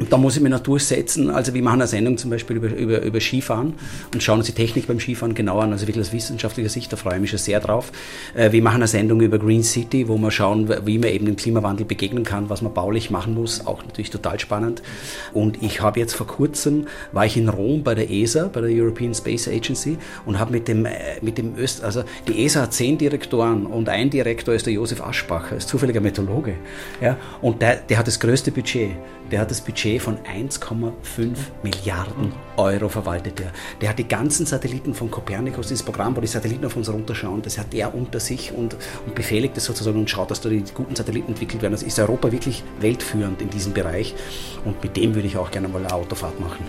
[0.02, 1.30] Und da muss ich mich noch durchsetzen.
[1.30, 3.74] Also wir machen eine Sendung zum Beispiel über, über, über Skifahren
[4.12, 6.96] und schauen uns die Technik beim Skifahren genauer an, also wirklich aus wissenschaftlicher Sicht, da
[6.96, 7.92] freue ich mich schon sehr drauf.
[8.34, 11.36] Äh, wir machen eine Sendung über Green City, wo wir schauen, wie man eben dem
[11.36, 14.82] Klimawandel begegnen kann, was man baulich machen muss, auch natürlich total spannend.
[15.32, 18.70] Und ich habe jetzt vor kurzem, war ich in Rom bei der ESA, bei der
[18.70, 22.74] European Space Agency und habe mit dem, äh, mit dem Öst, also die ESA hat
[22.74, 26.54] zehn Direktoren und ein Direktor ist der Josef Aschbacher, ist zufälliger Meteorologe.
[27.00, 28.90] Ja, und der, der hat das größte Budget
[29.32, 30.92] der hat das Budget von 1,5
[31.62, 33.38] Milliarden Euro verwaltet.
[33.38, 36.92] Der, der hat die ganzen Satelliten von Copernicus, dieses Programm, wo die Satelliten auf uns
[36.92, 38.76] runterschauen, das hat er unter sich und,
[39.06, 41.74] und befehligt es sozusagen und schaut, dass da die guten Satelliten entwickelt werden.
[41.74, 44.14] Also ist Europa wirklich weltführend in diesem Bereich
[44.64, 46.64] und mit dem würde ich auch gerne mal eine Autofahrt machen.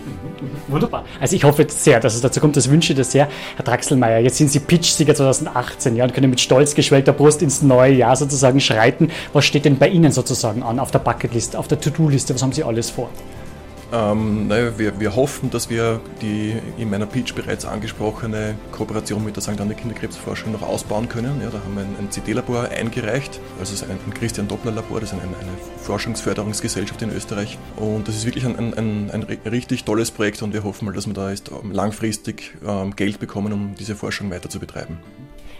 [0.68, 1.04] Wunderbar.
[1.20, 2.56] Also ich hoffe sehr, dass es dazu kommt.
[2.56, 3.28] Das wünsche ich dir sehr.
[3.56, 7.62] Herr Draxelmeier, jetzt sind Sie Pitch-Sieger 2018 ja, und können mit stolz geschwellter Brust ins
[7.62, 9.10] neue Jahr sozusagen schreiten.
[9.32, 12.34] Was steht denn bei Ihnen sozusagen an, auf der Bucketlist, auf der To-Do-Liste?
[12.34, 13.03] Was haben Sie alles vor?
[13.94, 19.36] Ähm, naja, wir, wir hoffen, dass wir die in meiner Pitch bereits angesprochene Kooperation mit
[19.36, 19.60] der St.
[19.60, 21.40] Anne Kinderkrebsforschung noch ausbauen können.
[21.40, 25.18] Ja, da haben wir ein, ein CD-Labor eingereicht, also ein, ein Christian Doppler-Labor, das ist
[25.20, 27.58] eine, eine, Forschungsförderungsgesellschaft in Österreich.
[27.76, 31.06] Und das ist wirklich ein, ein, ein, richtig tolles Projekt und wir hoffen mal, dass
[31.06, 34.98] wir da jetzt langfristig ähm, Geld bekommen, um diese Forschung weiter zu betreiben.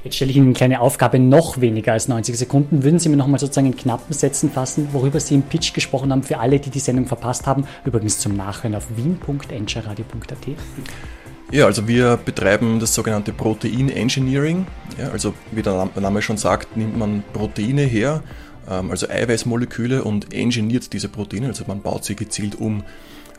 [0.05, 2.83] Jetzt stelle ich Ihnen eine kleine Aufgabe, noch weniger als 90 Sekunden.
[2.83, 6.23] Würden Sie mir nochmal sozusagen in knappen Sätzen fassen, worüber Sie im Pitch gesprochen haben,
[6.23, 7.67] für alle, die die Sendung verpasst haben?
[7.87, 10.57] Übrigens zum Nachhören auf wien.enscheradio.at.
[11.51, 14.67] Ja, also wir betreiben das sogenannte Protein Engineering.
[14.99, 18.23] Ja, also wie der Name schon sagt, nimmt man Proteine her,
[18.71, 22.83] ähm, also Eiweißmoleküle und engineert diese Proteine, also man baut sie gezielt um.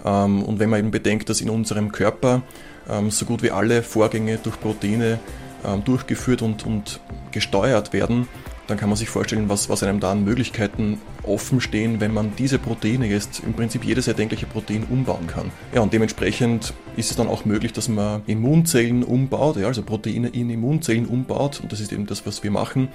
[0.03, 2.41] Ähm, und wenn man eben bedenkt, dass in unserem Körper
[2.89, 5.19] ähm, so gut wie alle Vorgänge durch Proteine
[5.83, 6.99] durchgeführt und, und
[7.31, 8.27] gesteuert werden,
[8.67, 12.35] dann kann man sich vorstellen, was, was einem da an Möglichkeiten offen stehen, wenn man
[12.35, 15.51] diese Proteine jetzt im Prinzip jedes erdenkliche Protein umbauen kann.
[15.73, 20.29] Ja, und dementsprechend ist es dann auch möglich, dass man Immunzellen umbaut, ja, also Proteine
[20.29, 22.87] in Immunzellen umbaut, und das ist eben das, was wir machen,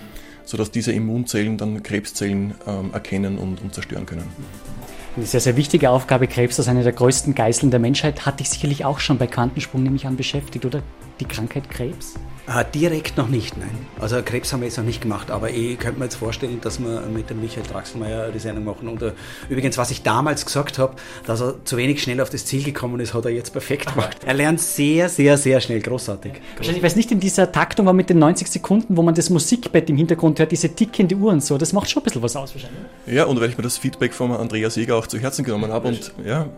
[0.44, 4.24] sodass diese Immunzellen dann Krebszellen ähm, erkennen und, und zerstören können.
[5.16, 6.28] Eine sehr, sehr wichtige Aufgabe.
[6.28, 9.82] Krebs als eine der größten Geißeln der Menschheit hat dich sicherlich auch schon bei Quantensprung
[9.82, 10.82] nämlich an beschäftigt, oder?
[11.18, 12.14] Die Krankheit Krebs?
[12.52, 13.70] Ah, direkt noch nicht, nein.
[14.00, 16.80] Also Krebs haben wir jetzt noch nicht gemacht, aber ich könnte mir jetzt vorstellen, dass
[16.80, 18.88] wir mit dem Michael Draxelmeier die Sendung machen.
[18.88, 19.12] Und uh,
[19.48, 22.98] übrigens, was ich damals gesagt habe, dass er zu wenig schnell auf das Ziel gekommen
[22.98, 24.16] ist, hat er jetzt perfekt gemacht.
[24.26, 26.32] Er lernt sehr, sehr, sehr schnell, großartig.
[26.56, 29.30] Wahrscheinlich, weil es nicht in dieser Taktung war mit den 90 Sekunden, wo man das
[29.30, 32.34] Musikbett im Hintergrund hört, diese tickende Uhr und so, das macht schon ein bisschen was
[32.34, 32.80] aus wahrscheinlich.
[33.06, 35.86] Ja, und weil ich mir das Feedback von Andreas Jäger auch zu Herzen genommen habe
[35.86, 36.48] und ja,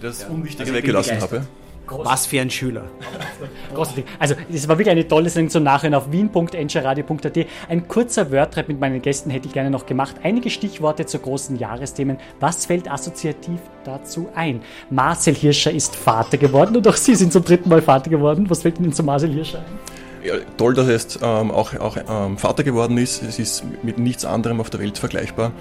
[0.00, 1.46] das Unwichtige also weggelassen habe.
[1.90, 2.84] Was für ein Schüler.
[3.74, 4.04] Großartig.
[4.18, 7.38] Also, es war wirklich eine tolle Sendung zum Nachhören auf wien.enscheradio.at.
[7.68, 10.16] Ein kurzer Wordtrap mit meinen Gästen hätte ich gerne noch gemacht.
[10.22, 12.18] Einige Stichworte zu großen Jahresthemen.
[12.38, 14.62] Was fällt assoziativ dazu ein?
[14.90, 18.48] Marcel Hirscher ist Vater geworden und auch Sie sind zum dritten Mal Vater geworden.
[18.48, 20.00] Was fällt Ihnen zu Marcel Hirscher ein?
[20.22, 23.22] Ja, toll, dass er jetzt ähm, auch, auch ähm, Vater geworden ist.
[23.22, 25.52] Es ist mit nichts anderem auf der Welt vergleichbar.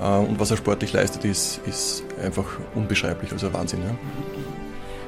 [0.00, 3.80] Äh, und was er sportlich leistet, ist, ist einfach unbeschreiblich, also Wahnsinn.
[3.82, 3.94] Ja.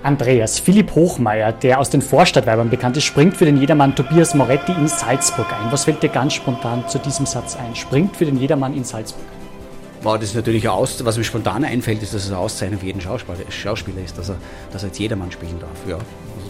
[0.05, 4.73] Andreas, Philipp Hochmeier, der aus den Vorstadtweibern bekannt ist, springt für den Jedermann Tobias Moretti
[4.73, 5.73] in Salzburg ein.
[5.73, 7.75] Was fällt dir ganz spontan zu diesem Satz ein?
[7.75, 9.25] Springt für den Jedermann in Salzburg.
[10.05, 12.85] Wow, das ist natürlich aus, was mir spontan einfällt, ist, dass es eine Auszeichnung für
[12.85, 14.37] jeden Schauspieler, Schauspieler ist, dass er,
[14.71, 15.71] dass er als Jedermann spielen darf.
[15.89, 15.97] Ja.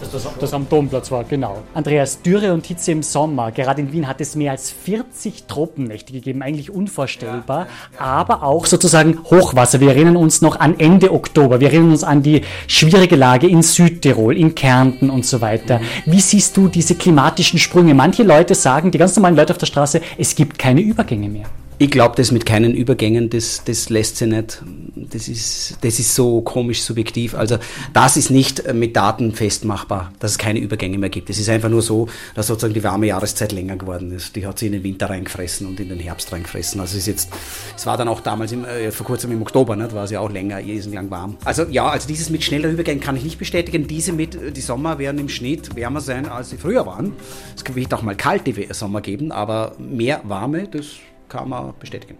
[0.01, 1.63] Dass das, das am Domplatz war, genau.
[1.73, 3.53] Andreas, Dürre und Hitze im Sommer.
[3.53, 7.67] Gerade in Wien hat es mehr als 40 Tropennächte gegeben, eigentlich unvorstellbar.
[7.97, 9.79] Aber auch sozusagen Hochwasser.
[9.79, 11.61] Wir erinnern uns noch an Ende Oktober.
[11.61, 15.79] Wir erinnern uns an die schwierige Lage in Südtirol, in Kärnten und so weiter.
[15.79, 16.11] Mhm.
[16.11, 17.93] Wie siehst du diese klimatischen Sprünge?
[17.93, 21.45] Manche Leute sagen, die ganz normalen Leute auf der Straße, es gibt keine Übergänge mehr.
[21.77, 24.61] Ich glaube, das mit keinen Übergängen, das, das lässt sich nicht.
[24.95, 27.35] Das ist, das ist so komisch subjektiv.
[27.35, 27.57] Also
[27.91, 31.29] das ist nicht mit Daten festmachbar, dass es keine Übergänge mehr gibt.
[31.29, 34.37] Es ist einfach nur so, dass sozusagen die warme Jahreszeit länger geworden ist.
[34.37, 36.79] Die hat sie in den Winter reingefressen und in den Herbst reingefressen.
[36.79, 37.29] Also es ist jetzt,
[37.75, 39.89] es war dann auch damals im, äh, vor kurzem im Oktober, ne?
[39.89, 41.35] da war es ja auch länger, lang warm.
[41.43, 43.85] Also ja, also dieses mit schneller Übergängen kann ich nicht bestätigen.
[43.85, 47.11] Diese mit, die Sommer werden im Schnitt wärmer sein, als sie früher waren.
[47.53, 50.85] Es wird auch mal kalte Sommer geben, aber mehr warme, das
[51.29, 52.17] kann man bestätigen.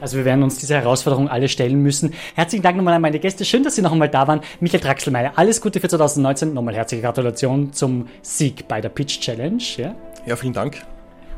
[0.00, 2.12] Also wir werden uns diese Herausforderung alle stellen müssen.
[2.34, 3.44] Herzlichen Dank nochmal an meine Gäste.
[3.44, 4.40] Schön, dass Sie noch einmal da waren.
[4.60, 6.52] Michael Draxelmeier, alles Gute für 2019.
[6.52, 9.62] Nochmal herzliche Gratulation zum Sieg bei der Pitch Challenge.
[9.76, 9.94] Ja,
[10.26, 10.82] ja vielen Dank.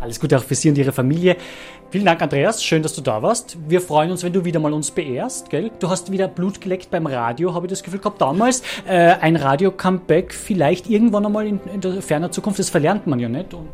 [0.00, 1.36] Alles Gute auch für Sie und Ihre Familie.
[1.90, 2.62] Vielen Dank, Andreas.
[2.62, 3.56] Schön, dass du da warst.
[3.66, 5.70] Wir freuen uns, wenn du wieder mal uns beehrst, gell?
[5.80, 8.20] Du hast wieder Blut geleckt beim Radio, habe ich das Gefühl gehabt.
[8.20, 12.58] Damals äh, ein Radio-Comeback, vielleicht irgendwann einmal in, in der ferner Zukunft.
[12.58, 13.54] Das verlernt man ja nicht.
[13.54, 13.68] Und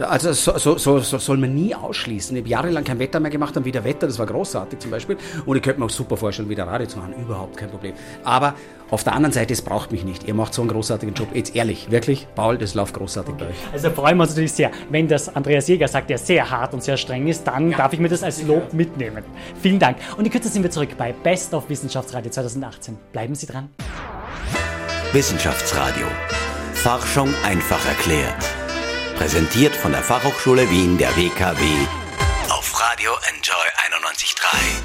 [0.00, 2.36] Also so, so, so, soll man nie ausschließen.
[2.36, 5.16] Ich habe jahrelang kein Wetter mehr gemacht, dann wieder Wetter, das war großartig zum Beispiel.
[5.44, 7.94] Und ich könnte mir auch super vorstellen, wieder Radio zu machen, überhaupt kein Problem.
[8.24, 8.54] Aber
[8.90, 10.26] auf der anderen Seite, es braucht mich nicht.
[10.26, 11.28] Ihr macht so einen großartigen Job.
[11.34, 13.56] Jetzt ehrlich, wirklich, Paul, das läuft großartig bei euch.
[13.72, 14.70] Also freuen wir uns natürlich sehr.
[14.90, 17.76] Wenn das Andreas Jäger sagt, der sehr hart und sehr streng ist, dann ja.
[17.76, 19.24] darf ich mir das als Lob mitnehmen.
[19.60, 19.98] Vielen Dank.
[20.16, 22.96] Und in Kürze sind wir zurück bei Best of Wissenschaftsradio 2018.
[23.12, 23.68] Bleiben Sie dran.
[25.12, 26.06] Wissenschaftsradio.
[26.74, 28.57] Forschung einfach erklärt.
[29.18, 31.64] Präsentiert von der Fachhochschule Wien der WKW
[32.50, 33.56] auf Radio Enjoy
[33.90, 34.80] 91.3.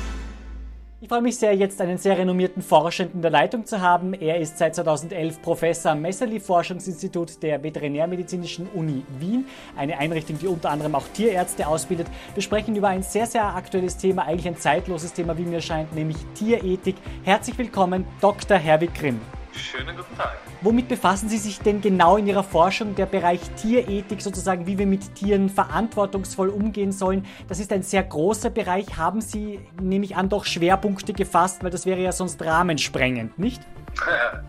[1.02, 4.16] Ich freue mich sehr, jetzt einen sehr renommierten Forschenden in der Leitung zu haben.
[4.16, 9.46] Er ist seit 2011 Professor am Messerli-Forschungsinstitut der Veterinärmedizinischen Uni Wien,
[9.78, 12.08] eine Einrichtung, die unter anderem auch Tierärzte ausbildet.
[12.34, 15.94] Wir sprechen über ein sehr, sehr aktuelles Thema, eigentlich ein zeitloses Thema, wie mir scheint,
[15.94, 16.96] nämlich Tierethik.
[17.24, 18.58] Herzlich willkommen, Dr.
[18.58, 19.22] Herwig Grimm.
[19.56, 20.40] Schönen guten Tag.
[20.64, 24.86] Womit befassen Sie sich denn genau in Ihrer Forschung, der Bereich Tierethik, sozusagen, wie wir
[24.86, 27.26] mit Tieren verantwortungsvoll umgehen sollen?
[27.50, 28.96] Das ist ein sehr großer Bereich.
[28.96, 33.62] Haben Sie, nehme ich an, doch Schwerpunkte gefasst, weil das wäre ja sonst rahmensprengend, nicht?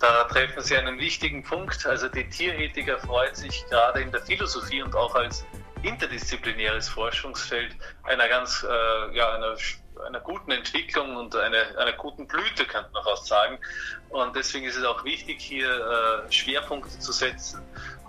[0.00, 1.86] Da treffen Sie einen wichtigen Punkt.
[1.86, 5.46] Also die Tierethik erfreut sich gerade in der Philosophie und auch als
[5.82, 9.54] interdisziplinäres Forschungsfeld einer ganz, äh, ja, einer
[10.06, 13.58] einer guten Entwicklung und einer, einer guten Blüte, könnte man fast sagen.
[14.20, 17.62] Und deswegen ist es auch wichtig, hier äh, Schwerpunkte zu setzen.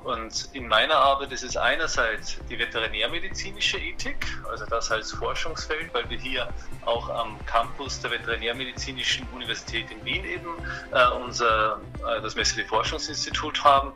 [0.04, 6.10] Und in meiner Arbeit ist es einerseits die veterinärmedizinische Ethik, also das als Forschungsfeld, weil
[6.10, 6.50] wir hier
[6.86, 10.56] auch am Campus der Veterinärmedizinischen Universität in Wien eben
[10.92, 13.94] äh, unser, äh, das Messeli Forschungsinstitut haben.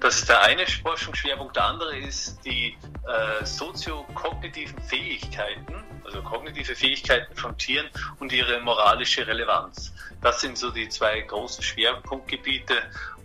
[0.00, 1.56] Das ist der eine Forschungsschwerpunkt.
[1.56, 2.76] Der andere ist die
[3.06, 7.90] äh, soziokognitiven Fähigkeiten, also kognitive Fähigkeiten von Tieren
[8.20, 9.92] und ihre moralische Relevanz.
[10.22, 12.74] Das sind so die zwei großen Schwerpunktgebiete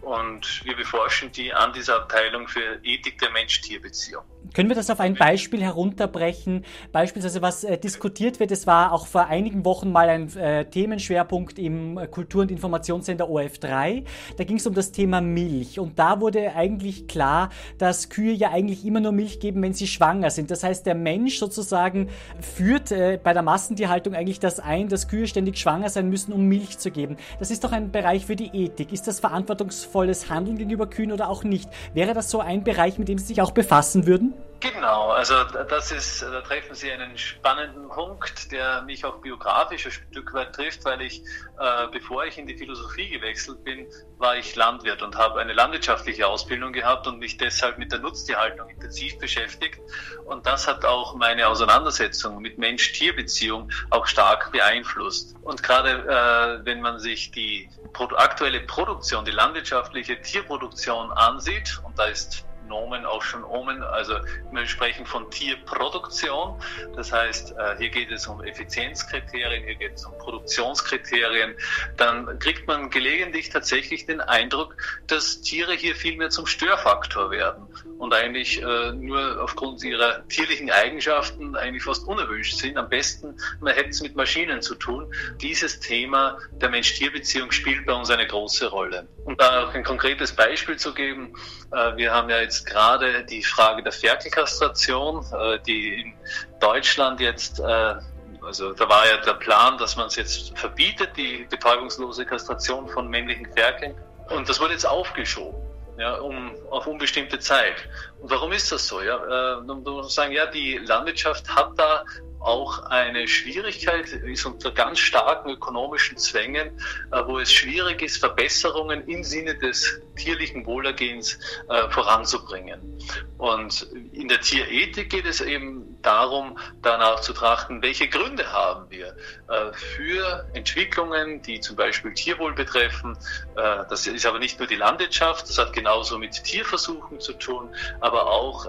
[0.02, 4.24] und wir beforschen die an dieser Abteilung für Ethik der Mensch-Tier-Beziehung.
[4.54, 6.66] Können wir das auf ein Beispiel herunterbrechen?
[6.92, 11.58] Beispielsweise, was äh, diskutiert wird, es war auch vor einigen Wochen mal ein äh, Themenschwerpunkt
[11.58, 14.04] im Kultur- und Informationssender OF3.
[14.36, 15.80] Da ging es um das Thema Milch.
[15.80, 19.88] Und da wurde eigentlich klar, dass Kühe ja eigentlich immer nur Milch geben, wenn sie
[19.88, 20.52] schwanger sind.
[20.52, 22.10] Das heißt, der Mensch sozusagen
[22.42, 26.46] führt äh, bei der Massentierhaltung eigentlich das ein, dass Kühe ständig schwanger sein müssen, um
[26.46, 27.16] Milch zu geben.
[27.40, 28.92] Das ist doch ein Bereich für die Ethik.
[28.92, 31.70] Ist das verantwortungsvolles Handeln gegenüber Kühen oder auch nicht?
[31.94, 34.34] Wäre das so ein Bereich, mit dem Sie sich auch befassen würden?
[34.62, 39.92] Genau, also das ist, da treffen Sie einen spannenden Punkt, der mich auch biografisch ein
[39.92, 41.24] Stück weit trifft, weil ich,
[41.60, 43.88] äh, bevor ich in die Philosophie gewechselt bin,
[44.20, 48.70] war ich Landwirt und habe eine landwirtschaftliche Ausbildung gehabt und mich deshalb mit der Nutztierhaltung
[48.70, 49.80] intensiv beschäftigt.
[50.26, 55.36] Und das hat auch meine Auseinandersetzung mit Mensch-Tier-Beziehung auch stark beeinflusst.
[55.42, 57.68] Und gerade äh, wenn man sich die
[58.16, 63.84] aktuelle Produktion, die landwirtschaftliche Tierproduktion ansieht, und da ist Nomen auch schon Omen.
[63.84, 64.16] Also
[64.52, 66.60] wir sprechen von Tierproduktion.
[66.96, 71.54] Das heißt, äh, hier geht es um Effizienzkriterien, hier geht es um Produktionskriterien.
[71.98, 77.68] Dann kriegt man gelegentlich tatsächlich den Eindruck, dass Tiere hier viel mehr zum Störfaktor werden
[78.02, 82.76] und eigentlich äh, nur aufgrund ihrer tierlichen Eigenschaften eigentlich fast unerwünscht sind.
[82.76, 85.14] Am besten, man hätte es mit Maschinen zu tun.
[85.40, 89.08] Dieses Thema der Mensch-Tier-Beziehung spielt bei uns eine große Rolle.
[89.26, 91.36] Um da auch ein konkretes Beispiel zu geben,
[91.72, 96.14] äh, wir haben ja jetzt gerade die Frage der Ferkelkastration, äh, die in
[96.60, 97.96] Deutschland jetzt äh,
[98.44, 103.08] also da war ja der Plan, dass man es jetzt verbietet, die betäubungslose Kastration von
[103.08, 103.94] männlichen Ferkeln.
[104.30, 105.71] Und das wurde jetzt aufgeschoben
[106.02, 107.76] ja, um, auf unbestimmte Zeit.
[108.20, 109.02] Und warum ist das so?
[109.02, 112.04] Ja, äh, man muss sagen, ja, die Landwirtschaft hat da
[112.42, 116.72] auch eine Schwierigkeit, ist unter ganz starken ökonomischen Zwängen,
[117.12, 123.00] äh, wo es schwierig ist, Verbesserungen im Sinne des tierlichen Wohlergehens äh, voranzubringen.
[123.38, 129.16] Und in der Tierethik geht es eben darum, danach zu trachten, welche Gründe haben wir
[129.50, 133.18] äh, für Entwicklungen, die zum Beispiel Tierwohl betreffen.
[133.56, 138.30] Das ist aber nicht nur die Landwirtschaft, das hat genauso mit Tierversuchen zu tun, aber
[138.30, 138.68] auch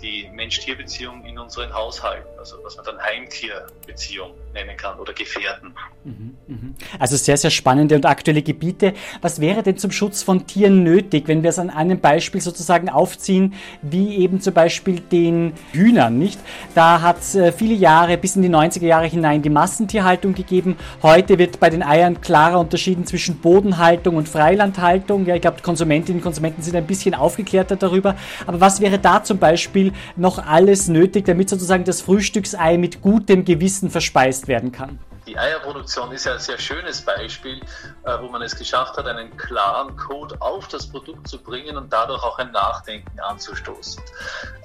[0.00, 5.74] die Mensch-Tier-Beziehung in unseren Haushalten, also was man dann Heimtierbeziehung nennen kann oder Gefährten.
[6.04, 6.74] Mhm, mhm.
[6.98, 8.94] Also sehr, sehr spannende und aktuelle Gebiete.
[9.20, 12.88] Was wäre denn zum Schutz von Tieren nötig, wenn wir es an einem Beispiel sozusagen
[12.88, 16.40] aufziehen, wie eben zum Beispiel den Hühnern, nicht?
[16.74, 20.76] Da hat es äh, viele Jahre bis in die 90er Jahre hinein die Massentierhaltung gegeben.
[21.02, 25.26] Heute wird bei den Eiern klarer unterschieden zwischen Bodenhaltung und Freilandhaltung.
[25.26, 28.16] Ja, ich glaube, Konsumentinnen und Konsumenten sind ein bisschen aufgeklärter darüber.
[28.46, 33.44] Aber was wäre da zum Beispiel noch alles nötig, damit sozusagen das Frühstücksei mit gutem
[33.44, 34.98] Gewissen verspeist werden kann?
[35.26, 37.60] Die die Eierproduktion ist ja ein sehr schönes Beispiel,
[38.04, 41.92] äh, wo man es geschafft hat, einen klaren Code auf das Produkt zu bringen und
[41.92, 44.02] dadurch auch ein Nachdenken anzustoßen.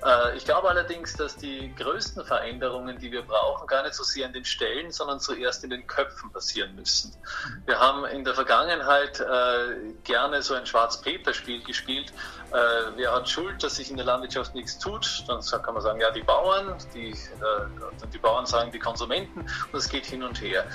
[0.06, 4.28] Äh, ich glaube allerdings, dass die größten Veränderungen, die wir brauchen, gar nicht so sehr
[4.28, 7.14] in den Stellen, sondern zuerst in den Köpfen passieren müssen.
[7.66, 12.14] Wir haben in der Vergangenheit äh, gerne so ein Schwarz-Peter-Spiel gespielt.
[12.96, 15.24] Wer hat Schuld, dass sich in der Landwirtschaft nichts tut?
[15.28, 17.16] Dann kann man sagen, ja, die Bauern, die,
[18.14, 20.66] die Bauern sagen die Konsumenten und es geht hin und her.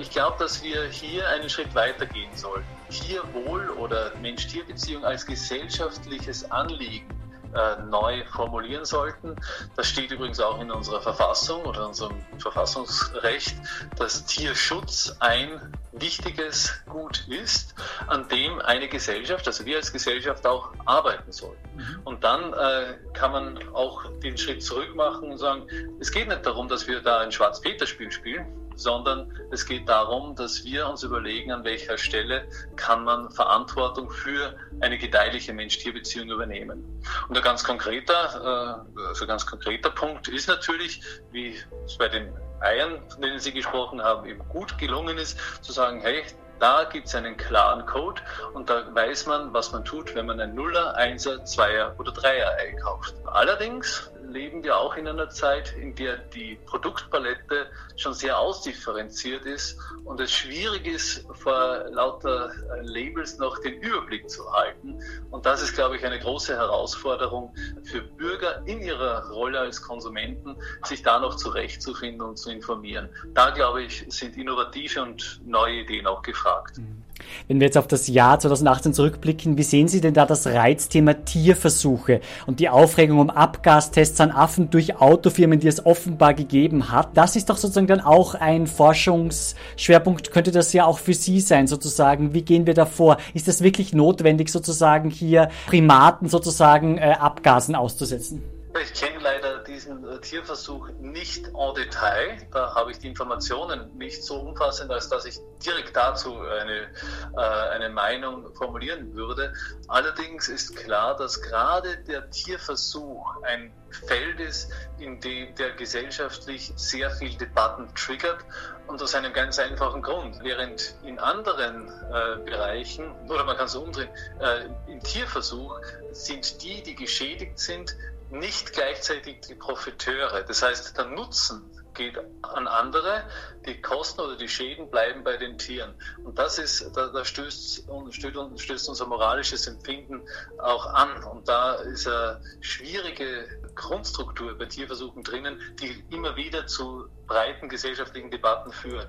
[0.00, 2.64] ich glaube, dass wir hier einen Schritt weiter gehen sollten.
[2.90, 7.06] Tierwohl oder Mensch-Tier-Beziehung als gesellschaftliches Anliegen
[7.54, 9.36] äh, neu formulieren sollten.
[9.76, 13.56] Das steht übrigens auch in unserer Verfassung oder unserem Verfassungsrecht,
[13.96, 17.74] dass Tierschutz ein wichtiges Gut ist,
[18.06, 21.76] an dem eine Gesellschaft, also wir als Gesellschaft auch arbeiten sollten.
[21.76, 22.00] Mhm.
[22.04, 25.66] Und dann äh, kann man auch den Schritt zurück machen und sagen,
[26.00, 30.64] es geht nicht darum, dass wir da ein Schwarz-Peter-Spiel spielen, sondern es geht darum, dass
[30.64, 37.02] wir uns überlegen, an welcher Stelle kann man Verantwortung für eine gedeihliche Mensch-Tier-Beziehung übernehmen.
[37.28, 42.32] Und ein ganz konkreter, äh, also ganz konkreter Punkt ist natürlich, wie es bei den
[42.60, 46.22] Eiern, von denen Sie gesprochen haben, eben gut gelungen ist, zu sagen, hey,
[46.62, 48.22] da gibt es einen klaren Code
[48.54, 52.52] und da weiß man, was man tut, wenn man ein Nuller, Einser, Zweier oder Dreier
[52.56, 53.14] Ei kauft.
[53.24, 57.66] Allerdings leben wir auch in einer Zeit, in der die Produktpalette
[57.96, 64.28] schon sehr ausdifferenziert ist und es schwierig ist, vor lauter äh, Labels noch den Überblick
[64.28, 64.98] zu halten.
[65.30, 70.56] Und das ist, glaube ich, eine große Herausforderung für Bürger in ihrer Rolle als Konsumenten,
[70.84, 73.08] sich da noch zurechtzufinden und zu informieren.
[73.34, 76.78] Da, glaube ich, sind innovative und neue Ideen auch gefragt.
[76.78, 77.02] Mhm.
[77.48, 81.14] Wenn wir jetzt auf das Jahr 2018 zurückblicken, wie sehen Sie denn da das Reizthema
[81.14, 87.16] Tierversuche und die Aufregung um Abgastests an Affen durch Autofirmen, die es offenbar gegeben hat?
[87.16, 91.66] Das ist doch sozusagen dann auch ein Forschungsschwerpunkt, könnte das ja auch für Sie sein,
[91.66, 92.34] sozusagen.
[92.34, 93.16] Wie gehen wir da vor?
[93.34, 98.42] Ist es wirklich notwendig, sozusagen hier Primaten sozusagen äh, Abgasen auszusetzen?
[98.80, 102.38] Ich kenne leider diesen äh, Tierversuch nicht en Detail.
[102.52, 106.88] Da habe ich die Informationen nicht so umfassend, als dass ich direkt dazu eine,
[107.36, 109.52] äh, eine Meinung formulieren würde.
[109.88, 113.74] Allerdings ist klar, dass gerade der Tierversuch ein
[114.06, 118.38] Feld ist, in dem der gesellschaftlich sehr viel Debatten triggert
[118.86, 120.38] und aus einem ganz einfachen Grund.
[120.42, 124.08] Während in anderen äh, Bereichen, oder man kann es umdrehen,
[124.40, 125.78] äh, im Tierversuch
[126.12, 127.94] sind die, die geschädigt sind,
[128.32, 130.42] nicht gleichzeitig die Profiteure.
[130.42, 133.24] Das heißt, der Nutzen geht an andere,
[133.66, 135.94] die Kosten oder die Schäden bleiben bei den Tieren.
[136.24, 140.22] Und das ist, da, da stößt, stößt, stößt unser moralisches Empfinden
[140.58, 141.22] auch an.
[141.24, 148.30] Und da ist eine schwierige Grundstruktur bei Tierversuchen drinnen, die immer wieder zu breiten gesellschaftlichen
[148.30, 149.08] Debatten führt.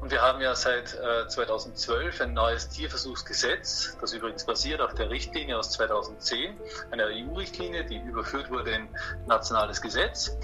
[0.00, 5.10] Und wir haben ja seit äh, 2012 ein neues Tierversuchsgesetz, das übrigens basiert auf der
[5.10, 6.56] Richtlinie aus 2010,
[6.90, 8.88] einer EU-Richtlinie, die überführt wurde in
[9.26, 10.36] nationales Gesetz.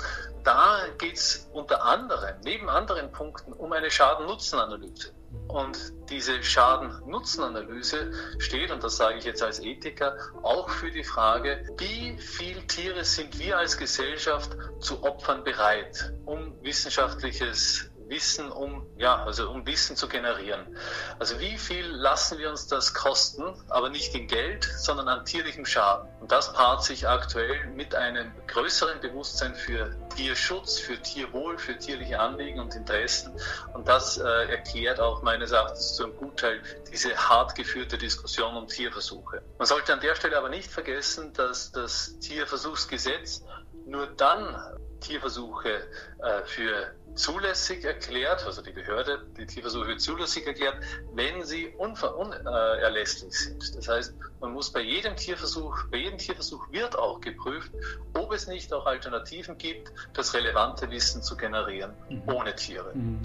[0.44, 5.12] Da geht es unter anderem, neben anderen Punkten, um eine Schaden-Nutzen-Analyse.
[5.48, 11.64] Und diese Schaden-Nutzen-Analyse steht, und das sage ich jetzt als Ethiker, auch für die Frage,
[11.78, 19.22] wie viele Tiere sind wir als Gesellschaft zu Opfern bereit, um wissenschaftliches Wissen, um, ja,
[19.24, 20.76] also um Wissen zu generieren.
[21.18, 25.64] Also wie viel lassen wir uns das kosten, aber nicht in Geld, sondern an tierlichem
[25.64, 26.08] Schaden.
[26.20, 32.18] Und das paart sich aktuell mit einem größeren Bewusstsein für Tierschutz, für Tierwohl, für tierliche
[32.18, 33.32] Anliegen und Interessen.
[33.74, 36.60] Und das äh, erklärt auch meines Erachtens zu einem Gutteil
[36.92, 39.42] diese hart geführte Diskussion um Tierversuche.
[39.58, 43.44] Man sollte an der Stelle aber nicht vergessen, dass das Tierversuchsgesetz
[43.86, 44.56] nur dann
[45.00, 45.82] Tierversuche
[46.18, 50.76] äh, für zulässig erklärt, also die Behörde, die Tierversuche wird zulässig erklärt,
[51.12, 53.76] wenn sie unerlässlich sind.
[53.76, 57.72] Das heißt, man muss bei jedem Tierversuch, bei jedem Tierversuch wird auch geprüft,
[58.14, 62.22] ob es nicht auch Alternativen gibt, das relevante Wissen zu generieren, mhm.
[62.26, 62.94] ohne Tiere.
[62.94, 63.22] Mhm.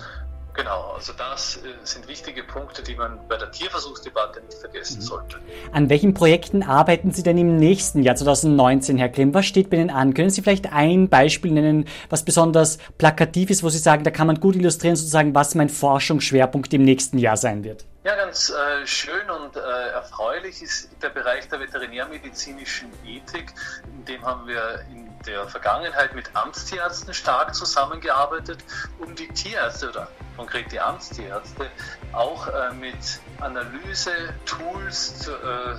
[0.56, 5.02] Genau, also das äh, sind wichtige Punkte, die man bei der Tierversuchsdebatte nicht vergessen mhm.
[5.02, 5.40] sollte.
[5.74, 9.34] An welchen Projekten arbeiten Sie denn im nächsten Jahr 2019, Herr Grimm?
[9.34, 10.14] Was steht bei Ihnen an?
[10.14, 14.28] Können Sie vielleicht ein Beispiel nennen, was besonders plakativ ist, wo Sie sagen, da kann
[14.28, 17.86] man gut illustrieren, sozusagen, was mein Forschungsschwerpunkt im nächsten Jahr sein wird?
[18.06, 23.52] Ja, ganz äh, schön und äh, erfreulich ist der Bereich der veterinärmedizinischen Ethik.
[23.98, 28.64] In dem haben wir in der Vergangenheit mit Amtstierärzten stark zusammengearbeitet,
[29.00, 31.70] um die Tierärzte oder konkret die Amtstierärzte
[32.14, 35.76] auch äh, mit Analyse-Tools zu, äh,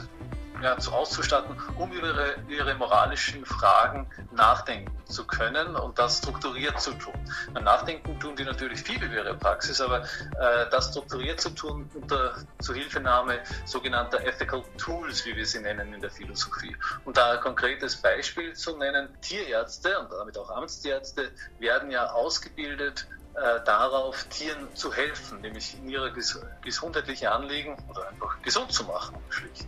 [0.63, 6.81] ja, zu auszustatten, um über ihre, ihre, moralischen Fragen nachdenken zu können und das strukturiert
[6.81, 7.15] zu tun.
[7.61, 12.35] Nachdenken tun die natürlich viel über ihre Praxis, aber äh, das strukturiert zu tun unter
[12.61, 16.77] Zuhilfenahme sogenannter Ethical Tools, wie wir sie nennen in der Philosophie.
[17.05, 23.07] Und da ein konkretes Beispiel zu nennen, Tierärzte und damit auch Amtstierärzte werden ja ausgebildet,
[23.37, 28.85] äh, darauf, Tieren zu helfen, nämlich in ihrer ges gesundheitlichen Anliegen oder einfach gesund zu
[28.85, 29.67] machen, schlicht.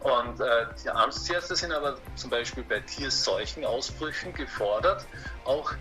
[0.00, 5.06] Und äh, die Amtstierärzte sind aber zum Beispiel bei Tierseuchenausbrüchen gefordert,
[5.44, 5.72] auch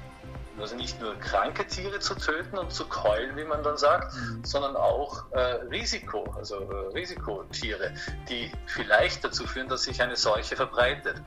[0.61, 4.43] also nicht nur kranke Tiere zu töten und zu keulen, wie man dann sagt, mhm.
[4.43, 5.39] sondern auch äh,
[5.71, 7.93] Risiko, also äh, Risikotiere,
[8.29, 11.21] die vielleicht dazu führen, dass sich eine Seuche verbreitet.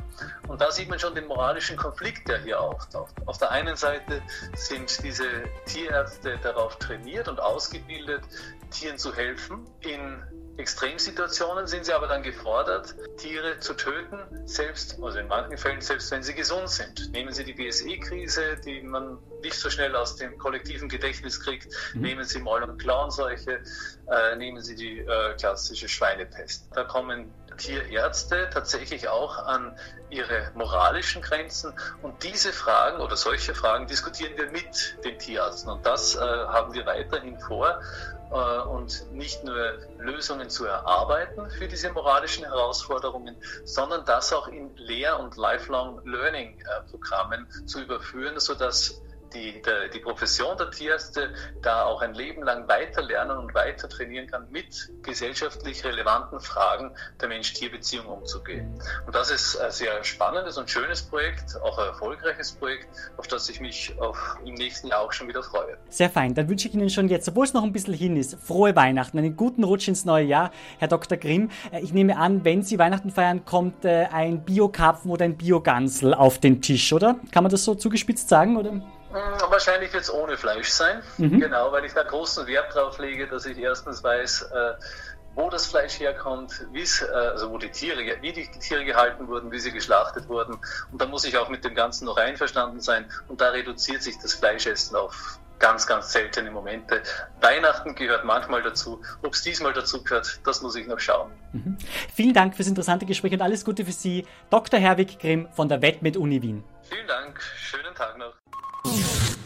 [0.48, 3.14] Und da sieht man schon den moralischen Konflikt, der hier auftaucht.
[3.26, 4.22] Auf der einen Seite
[4.54, 5.26] sind diese
[5.66, 8.22] Tierärzte darauf trainiert und ausgebildet,
[8.70, 10.22] Tieren zu helfen in
[10.58, 16.10] Extremsituationen sind sie aber dann gefordert, Tiere zu töten, selbst, also in manchen Fällen selbst
[16.10, 17.10] wenn sie gesund sind.
[17.12, 21.68] Nehmen Sie die BSE-Krise, die man nicht so schnell aus dem kollektiven Gedächtnis kriegt.
[21.94, 22.00] Mhm.
[22.02, 23.62] Nehmen Sie Maul- und Klauenseuche,
[24.10, 26.68] äh, nehmen Sie die äh, klassische Schweinepest.
[26.74, 29.76] Da kommen Tierärzte tatsächlich auch an
[30.12, 31.72] ihre moralischen Grenzen.
[32.02, 35.70] Und diese Fragen oder solche Fragen diskutieren wir mit den Tierärzten.
[35.70, 37.80] Und das äh, haben wir weiterhin vor.
[38.32, 44.74] Äh, und nicht nur Lösungen zu erarbeiten für diese moralischen Herausforderungen, sondern das auch in
[44.76, 49.02] Lehr- und Lifelong Learning-Programmen äh, zu überführen, sodass
[49.34, 53.88] die, der, die Profession der Tierärzte da auch ein Leben lang weiter lernen und weiter
[53.88, 58.80] trainieren kann, mit gesellschaftlich relevanten Fragen der Mensch-Tier-Beziehung umzugehen.
[59.06, 63.48] Und das ist ein sehr spannendes und schönes Projekt, auch ein erfolgreiches Projekt, auf das
[63.48, 63.94] ich mich
[64.44, 65.76] im nächsten Jahr auch schon wieder freue.
[65.88, 66.34] Sehr fein.
[66.34, 69.18] Dann wünsche ich Ihnen schon jetzt, obwohl es noch ein bisschen hin ist, frohe Weihnachten,
[69.18, 71.18] einen guten Rutsch ins neue Jahr, Herr Dr.
[71.18, 71.50] Grimm.
[71.70, 76.14] Äh, ich nehme an, wenn Sie Weihnachten feiern, kommt äh, ein Bio-Karpfen oder ein Bio-Gansel
[76.14, 77.16] auf den Tisch, oder?
[77.30, 78.80] Kann man das so zugespitzt sagen, oder?
[79.12, 81.40] Hm, wahrscheinlich wird es ohne Fleisch sein, mhm.
[81.40, 84.72] genau, weil ich da großen Wert drauf lege, dass ich erstens weiß, äh,
[85.34, 89.58] wo das Fleisch herkommt, äh, also wo die Tiere, wie die Tiere gehalten wurden, wie
[89.58, 90.58] sie geschlachtet wurden.
[90.90, 93.10] Und da muss ich auch mit dem Ganzen noch einverstanden sein.
[93.28, 97.02] Und da reduziert sich das Fleischessen auf ganz, ganz seltene Momente.
[97.40, 99.00] Weihnachten gehört manchmal dazu.
[99.22, 101.30] Ob es diesmal dazu gehört, das muss ich noch schauen.
[101.52, 101.78] Mhm.
[102.12, 104.80] Vielen Dank fürs interessante Gespräch und alles Gute für Sie, Dr.
[104.80, 106.64] Herwig Grimm von der WetMed Uni Wien.
[106.82, 108.31] Vielen Dank, schönen Tag noch.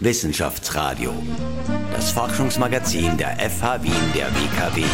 [0.01, 1.13] Wissenschaftsradio,
[1.93, 4.85] das Forschungsmagazin der FH Wien der WKW.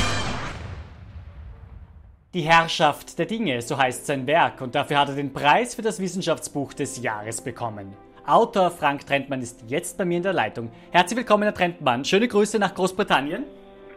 [2.34, 5.82] Die Herrschaft der Dinge, so heißt sein Werk, und dafür hat er den Preis für
[5.82, 7.95] das Wissenschaftsbuch des Jahres bekommen.
[8.26, 10.72] Autor Frank Trentmann ist jetzt bei mir in der Leitung.
[10.90, 12.05] Herzlich willkommen, Herr Trentmann.
[12.05, 13.45] Schöne Grüße nach Großbritannien.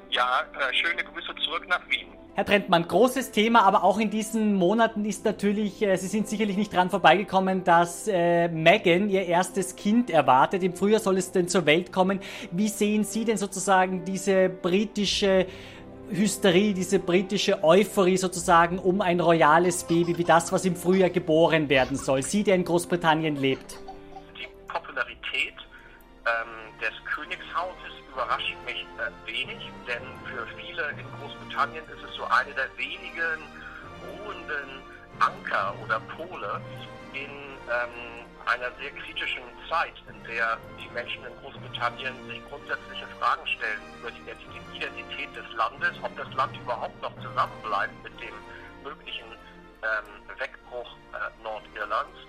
[0.10, 2.08] Ja, äh, schöne Grüße zurück nach Wien.
[2.36, 6.58] Herr Trentmann, großes Thema, aber auch in diesen Monaten ist natürlich, äh, Sie sind sicherlich
[6.58, 10.62] nicht dran vorbeigekommen, dass äh, Meghan ihr erstes Kind erwartet.
[10.62, 12.20] Im Frühjahr soll es denn zur Welt kommen.
[12.52, 15.46] Wie sehen Sie denn sozusagen diese britische
[16.10, 21.70] Hysterie, diese britische Euphorie sozusagen um ein royales Baby, wie das, was im Frühjahr geboren
[21.70, 22.22] werden soll?
[22.22, 23.80] Sie, der in Großbritannien lebt.
[24.38, 25.56] Die Popularität
[26.26, 31.95] ähm, des Königshauses überrascht mich äh, wenig, denn für viele in Großbritannien ist
[32.26, 33.42] so eine der wenigen
[34.02, 34.82] ruhenden
[35.20, 36.62] Anker oder Pole
[37.14, 43.46] in ähm, einer sehr kritischen Zeit, in der die Menschen in Großbritannien sich grundsätzliche Fragen
[43.48, 48.36] stellen über die Identität des Landes, ob das Land überhaupt noch zusammenbleibt mit dem
[48.84, 49.26] möglichen
[49.82, 52.20] ähm, Wegbruch äh, Nordirlands.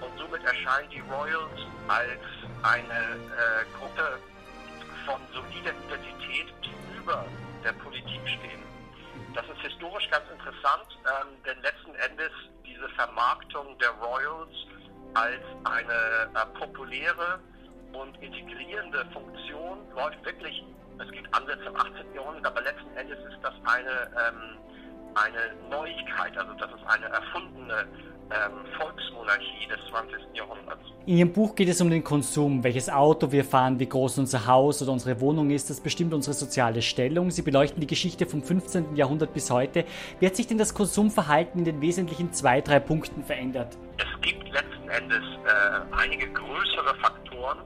[0.00, 2.20] Und somit erscheinen die Royals als
[2.62, 4.18] eine äh, Gruppe
[5.06, 7.24] von solider Identität, die über
[7.64, 8.73] der Politik stehen.
[9.34, 12.30] Das ist historisch ganz interessant, ähm, denn letzten Endes
[12.64, 14.54] diese Vermarktung der Royals
[15.14, 17.40] als eine äh, populäre
[17.92, 20.64] und integrierende Funktion läuft wirklich,
[20.98, 22.14] es gibt Ansätze im 18.
[22.14, 24.58] Jahrhundert, aber letzten Endes ist das eine, ähm,
[25.14, 27.86] eine Neuigkeit, also das ist eine erfundene
[28.78, 30.18] Volksmonarchie des 20.
[30.34, 30.82] Jahrhunderts.
[31.06, 34.46] In Ihrem Buch geht es um den Konsum, welches Auto wir fahren, wie groß unser
[34.46, 35.68] Haus oder unsere Wohnung ist.
[35.70, 37.30] Das bestimmt unsere soziale Stellung.
[37.30, 38.96] Sie beleuchten die Geschichte vom 15.
[38.96, 39.84] Jahrhundert bis heute.
[40.18, 43.76] Wie hat sich denn das Konsumverhalten in den wesentlichen zwei, drei Punkten verändert?
[43.98, 47.58] Es gibt letzten Endes äh, einige größere Faktoren,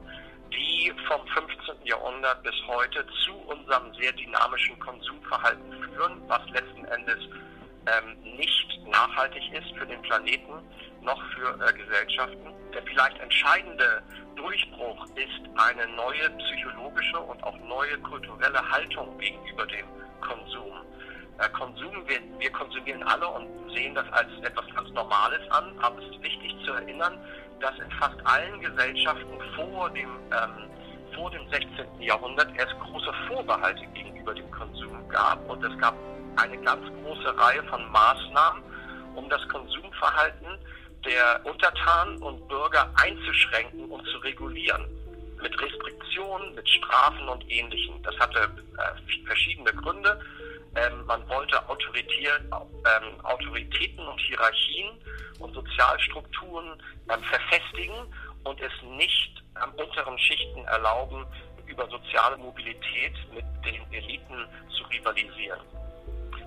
[0.51, 1.85] die vom 15.
[1.85, 7.19] Jahrhundert bis heute zu unserem sehr dynamischen Konsumverhalten führen, was letzten Endes
[7.87, 10.53] ähm, nicht nachhaltig ist für den Planeten
[11.01, 12.53] noch für äh, Gesellschaften.
[12.73, 14.01] Der vielleicht entscheidende
[14.35, 19.85] Durchbruch ist eine neue psychologische und auch neue kulturelle Haltung gegenüber dem
[20.21, 20.73] Konsum.
[21.39, 26.01] Äh, Konsum, wir, wir konsumieren alle und sehen das als etwas ganz Normales an, aber
[26.01, 27.17] es ist wichtig zu erinnern,
[27.59, 30.69] dass in fast allen Gesellschaften vor dem, ähm,
[31.19, 32.01] vor dem 16.
[32.01, 35.93] Jahrhundert es große Vorbehalte gegenüber dem Konsum gab und es gab
[36.37, 38.63] eine ganz große Reihe von Maßnahmen,
[39.15, 40.47] um das Konsumverhalten
[41.05, 44.85] der Untertanen und Bürger einzuschränken und zu regulieren.
[45.41, 48.01] Mit Restriktionen, mit Strafen und Ähnlichem.
[48.03, 48.39] Das hatte
[48.77, 50.19] äh, verschiedene Gründe.
[50.75, 54.89] Ähm, man wollte ähm, Autoritäten und Hierarchien
[55.39, 57.95] und Sozialstrukturen ähm, verfestigen
[58.43, 61.25] und es nicht ähm, unteren Schichten erlauben,
[61.65, 65.59] über soziale Mobilität mit den Eliten zu rivalisieren.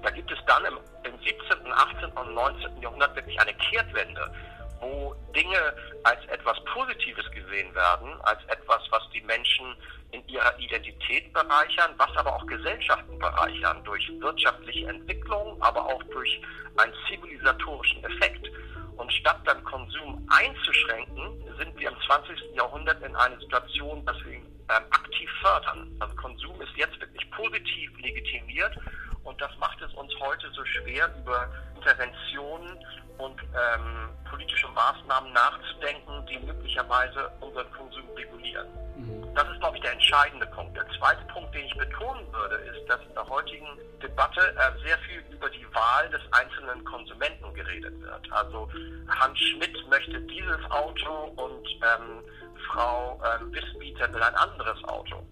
[0.03, 2.11] Da gibt es dann im, im 17., 18.
[2.11, 2.82] und 19.
[2.82, 4.34] Jahrhundert wirklich eine Kehrtwende,
[4.80, 9.76] wo Dinge als etwas Positives gesehen werden, als etwas, was die Menschen
[10.11, 16.40] in ihrer Identität bereichern, was aber auch Gesellschaften bereichern, durch wirtschaftliche Entwicklung, aber auch durch
[16.76, 18.51] einen zivilisatorischen Effekt.
[18.97, 22.55] Und statt dann Konsum einzuschränken, sind wir im 20.
[22.55, 25.90] Jahrhundert in einer Situation, dass wir ihn ähm, aktiv fördern.
[26.01, 28.76] Also Konsum ist jetzt wirklich positiv legitimiert
[29.25, 32.79] und das macht es uns heute so schwer, über Interventionen
[33.18, 38.66] und ähm, politische Maßnahmen nachzudenken, die möglicherweise unseren Konsum regulieren.
[38.97, 39.35] Mhm.
[39.35, 40.77] Das ist, glaube ich, der entscheidende Punkt.
[40.77, 43.66] Der zweite Punkt, den ich betonen würde, ist, dass in der heutigen
[44.03, 48.33] Debatte äh, sehr viel über die Wahl des einzelnen Konsumenten geredet wird.
[48.33, 48.68] Also
[49.09, 52.23] Hans Schmidt möchte dieses Auto und ähm,
[52.68, 55.23] Frau ähm, Wissbieter will ein anderes Auto.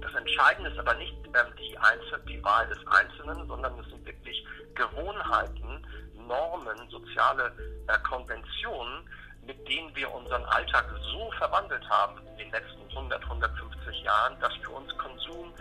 [0.00, 4.04] Das Entscheidende ist aber nicht ähm, die, Einzel die Wahl des Einzelnen, sondern es sind
[4.06, 4.44] wirklich
[4.74, 7.52] Gewohnheiten, Normen, soziale
[7.88, 9.08] äh, Konventionen,
[9.46, 14.54] mit denen wir unseren Alltag so verwandelt haben in den letzten 100, 150 Jahren, dass
[14.56, 15.52] für uns Konsum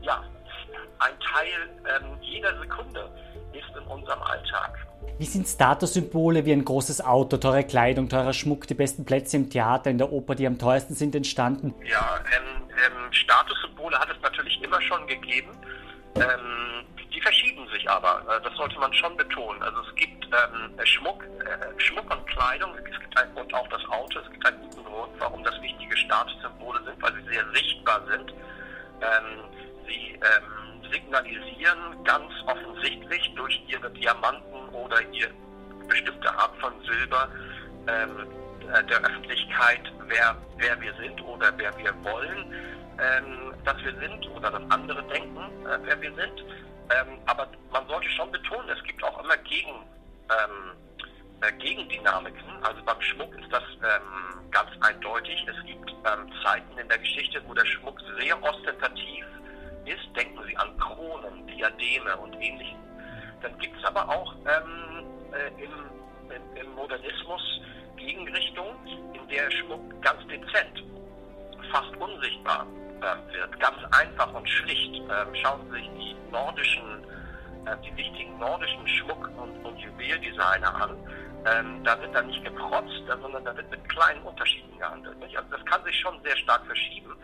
[0.00, 0.22] ja
[0.98, 3.10] ein Teil ähm, jeder Sekunde
[3.52, 4.86] ist in unserem Alltag.
[5.18, 9.48] Wie sind Statussymbole wie ein großes Auto, teure Kleidung, teurer Schmuck, die besten Plätze im
[9.48, 11.74] Theater, in der Oper, die am teuersten sind, entstanden?
[11.84, 15.50] Ja, ähm, ähm, Statussymbole hat es natürlich immer schon gegeben.
[16.16, 19.62] Ähm, die verschieben sich aber, äh, das sollte man schon betonen.
[19.62, 23.84] Also es gibt ähm, Schmuck, äh, Schmuck und Kleidung, es gibt ein, und auch das
[23.86, 28.02] Auto, es gibt einen guten Grund, warum das wichtige Statussymbole sind, weil sie sehr sichtbar
[28.10, 28.34] sind.
[29.00, 29.44] Ähm,
[29.86, 35.28] sie ähm, signalisieren ganz offensichtlich durch ihre Diamanten oder ihr
[35.88, 37.28] bestimmte Art von Silber
[37.86, 38.26] ähm,
[38.72, 42.52] äh, der Öffentlichkeit, wer, wer wir sind oder wer wir wollen,
[42.98, 46.44] ähm, dass wir sind oder dass andere denken, äh, wer wir sind.
[46.90, 49.74] Ähm, aber man sollte schon betonen, es gibt auch immer Gegen,
[50.30, 50.72] ähm,
[51.40, 52.62] äh, Gegendynamiken.
[52.62, 55.46] Also beim Schmuck ist das ähm, ganz eindeutig.
[55.48, 59.24] Es gibt ähm, Zeiten in der Geschichte, wo der Schmuck sehr ostentativ
[59.84, 60.16] ist.
[60.16, 62.78] Denken Sie an Kronen, Diademe und ähnliches.
[63.42, 65.72] Dann gibt es aber auch ähm, äh, im,
[66.30, 67.60] im, im Modernismus
[67.96, 68.74] Gegenrichtung,
[69.12, 70.84] in der Schmuck ganz dezent,
[71.70, 72.66] fast unsichtbar
[73.00, 73.60] äh, wird.
[73.60, 74.94] Ganz einfach und schlicht.
[74.94, 77.04] Ähm, schauen Sie sich die nordischen,
[77.66, 80.96] äh, die wichtigen nordischen Schmuck- und, und Juweldesigner an.
[81.46, 85.18] Ähm, da wird dann nicht geprotzt, sondern da wird mit kleinen Unterschieden gehandelt.
[85.18, 85.36] Nicht?
[85.36, 87.16] Also das kann sich schon sehr stark verschieben.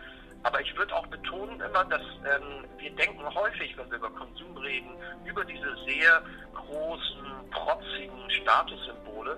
[0.43, 4.55] Aber ich würde auch betonen immer, dass ähm, wir denken häufig, wenn wir über Konsum
[4.57, 4.91] reden,
[5.25, 6.21] über diese sehr
[6.53, 9.37] großen, protzigen Statussymbole.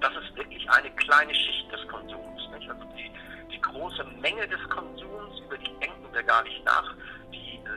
[0.00, 2.48] Das ist wirklich eine kleine Schicht des Konsums.
[2.52, 2.68] Nicht?
[2.68, 3.10] Also die,
[3.52, 6.94] die große Menge des Konsums, über die denken wir gar nicht nach,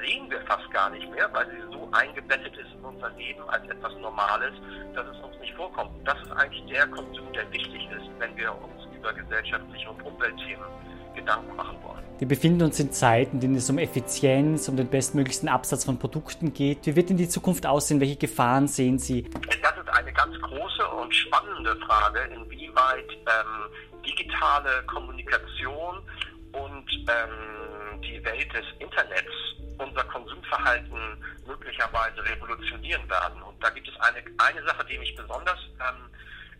[0.01, 3.67] sehen wir fast gar nicht mehr, weil sie so eingebettet ist in unser Leben als
[3.67, 4.53] etwas Normales,
[4.93, 5.91] dass es uns nicht vorkommt.
[5.97, 10.01] Und das ist eigentlich der Konsum, der wichtig ist, wenn wir uns über gesellschaftliche und
[10.03, 10.65] Umweltthemen
[11.15, 12.03] Gedanken machen wollen.
[12.19, 15.97] Wir befinden uns in Zeiten, in denen es um Effizienz, um den bestmöglichsten Absatz von
[15.97, 16.85] Produkten geht.
[16.85, 17.99] Wie wird denn die Zukunft aussehen?
[17.99, 19.23] Welche Gefahren sehen Sie?
[19.61, 25.99] Das ist eine ganz große und spannende Frage, inwieweit ähm, digitale Kommunikation
[26.93, 29.31] ähm, die Welt des Internets
[29.77, 33.41] unser Konsumverhalten möglicherweise revolutionieren werden.
[33.41, 36.09] Und da gibt es eine, eine Sache, die mich besonders ähm,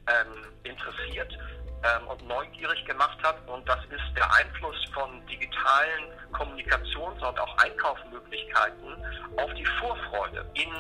[0.08, 1.38] ähm interessiert
[1.84, 3.36] ähm, und neugierig gemacht hat.
[3.48, 6.04] Und das ist der Einfluss von digitalen
[6.34, 9.06] Kommunikations- und auch Einkaufsmöglichkeiten
[9.38, 10.46] auf die Vorfreude.
[10.56, 10.72] In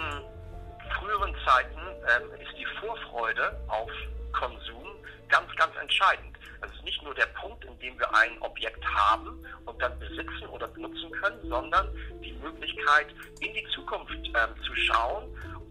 [0.97, 3.91] früheren Zeiten ähm, ist die Vorfreude auf
[4.33, 4.87] Konsum
[5.29, 6.38] ganz, ganz entscheidend.
[6.61, 10.47] Es ist nicht nur der Punkt, in dem wir ein Objekt haben und dann besitzen
[10.51, 11.87] oder benutzen können, sondern
[12.23, 13.07] die Möglichkeit,
[13.39, 15.25] in die Zukunft ähm, zu schauen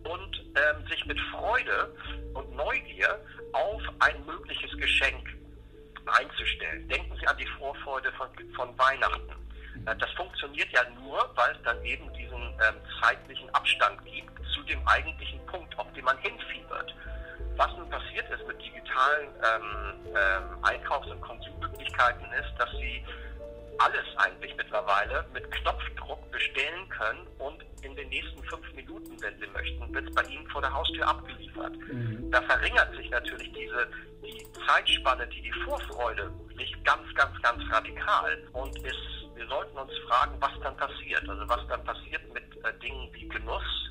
[0.05, 1.95] und ähm, sich mit Freude
[2.35, 3.19] und Neugier
[3.53, 5.37] auf ein mögliches Geschenk
[6.07, 6.89] einzustellen.
[6.89, 9.33] Denken Sie an die Vorfreude von, von Weihnachten.
[9.87, 14.63] Äh, das funktioniert ja nur, weil es dann eben diesen ähm, zeitlichen Abstand gibt zu
[14.63, 16.95] dem eigentlichen Punkt, auf den man hinfiebert.
[17.59, 23.05] Was nun passiert ist mit digitalen ähm, ähm, Einkaufs- und Konsummöglichkeiten ist, dass sie
[23.79, 29.47] alles eigentlich mittlerweile mit Knopfdruck bestellen können und in den nächsten fünf Minuten, wenn sie
[29.49, 31.77] möchten, wird es bei ihnen vor der Haustür abgeliefert.
[31.93, 32.31] Mhm.
[32.31, 33.89] Da verringert sich natürlich diese
[34.23, 39.93] die Zeitspanne, die die Vorfreude liegt, ganz, ganz, ganz radikal und ist, wir sollten uns
[40.09, 41.29] fragen, was dann passiert.
[41.29, 43.91] Also was dann passiert mit äh, Dingen wie Genuss,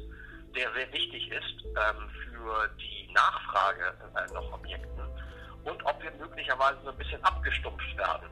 [0.56, 5.04] der sehr wichtig ist ähm, für die Nachfrage äh, nach Objekten
[5.64, 8.30] und ob wir möglicherweise so ein bisschen abgestumpft werden.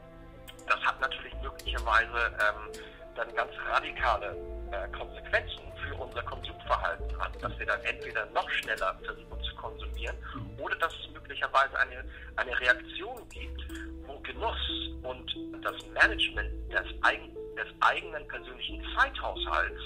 [0.67, 2.81] Das hat natürlich möglicherweise ähm,
[3.15, 4.35] dann ganz radikale
[4.71, 10.15] äh, Konsequenzen für unser Konsumverhalten an, dass wir dann entweder noch schneller versuchen zu konsumieren
[10.57, 12.03] oder dass es möglicherweise eine,
[12.37, 13.61] eine Reaktion gibt,
[14.07, 14.57] wo Genuss
[15.03, 19.81] und das Management des, eigen, des eigenen persönlichen Zeithaushalts,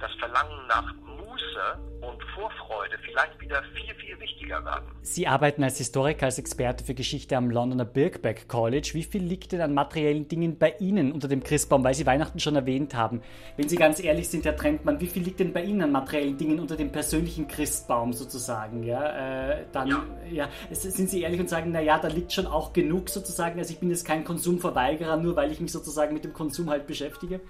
[0.00, 0.92] das Verlangen nach
[1.34, 4.84] Muße und Vorfreude vielleicht wieder viel, viel wichtiger werden.
[5.02, 8.90] Sie arbeiten als Historiker, als Experte für Geschichte am Londoner Birkbeck College.
[8.92, 12.38] Wie viel liegt denn an materiellen Dingen bei Ihnen unter dem Christbaum, weil Sie Weihnachten
[12.38, 13.22] schon erwähnt haben?
[13.56, 16.36] Wenn Sie ganz ehrlich sind, Herr Trentmann, wie viel liegt denn bei Ihnen an materiellen
[16.36, 18.84] Dingen unter dem persönlichen Christbaum sozusagen?
[18.84, 20.04] Ja, äh, dann ja.
[20.30, 20.48] ja.
[20.70, 23.58] sind Sie ehrlich und sagen, naja, da liegt schon auch genug sozusagen.
[23.58, 26.86] Also ich bin jetzt kein Konsumverweigerer, nur weil ich mich sozusagen mit dem Konsum halt
[26.86, 27.40] beschäftige.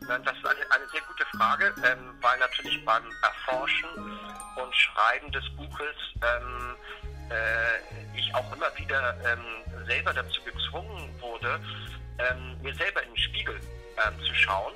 [0.00, 1.02] Das ist eine, eine sehr
[1.36, 3.88] Frage, ähm, weil natürlich beim Erforschen
[4.56, 6.76] und Schreiben des Buches ähm,
[7.30, 11.60] äh, ich auch immer wieder ähm, selber dazu gezwungen wurde,
[12.18, 13.60] ähm, mir selber in den Spiegel
[14.06, 14.74] ähm, zu schauen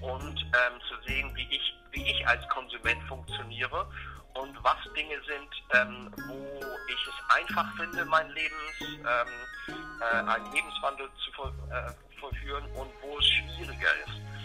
[0.00, 3.86] und ähm, zu sehen, wie ich, wie ich als Konsument funktioniere
[4.34, 5.48] und was Dinge sind,
[6.28, 12.90] wo ich es einfach finde, mein Lebens, äh, einen Lebenswandel zu voll, äh, vollführen und
[13.00, 14.35] wo es schwieriger ist.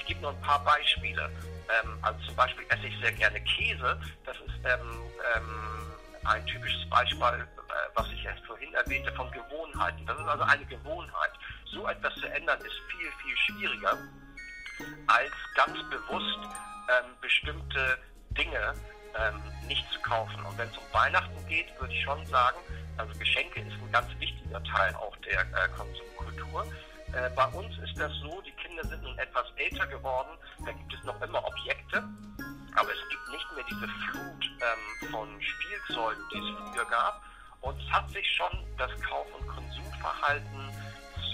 [0.00, 1.30] Ich gebe nur ein paar Beispiele.
[1.68, 4.00] Ähm, also zum Beispiel esse ich sehr gerne Käse.
[4.24, 5.02] Das ist ähm,
[5.36, 5.92] ähm,
[6.24, 10.04] ein typisches Beispiel, äh, was ich erst vorhin erwähnte, von Gewohnheiten.
[10.06, 11.32] Das ist also eine Gewohnheit.
[11.66, 13.98] So etwas zu ändern ist viel, viel schwieriger,
[15.06, 16.38] als ganz bewusst
[16.88, 17.98] ähm, bestimmte
[18.30, 18.74] Dinge
[19.18, 20.42] ähm, nicht zu kaufen.
[20.44, 22.58] Und wenn es um Weihnachten geht, würde ich schon sagen,
[22.96, 26.66] also Geschenke ist ein ganz wichtiger Teil auch der äh, Konsumkultur.
[27.12, 30.30] Äh, bei uns ist das so, die Kinder sind nun etwas älter geworden,
[30.64, 32.02] da gibt es noch immer Objekte,
[32.74, 37.22] aber es gibt nicht mehr diese Flut ähm, von Spielzeugen, die es früher gab.
[37.60, 40.70] Und es hat sich schon das Kauf- und Konsumverhalten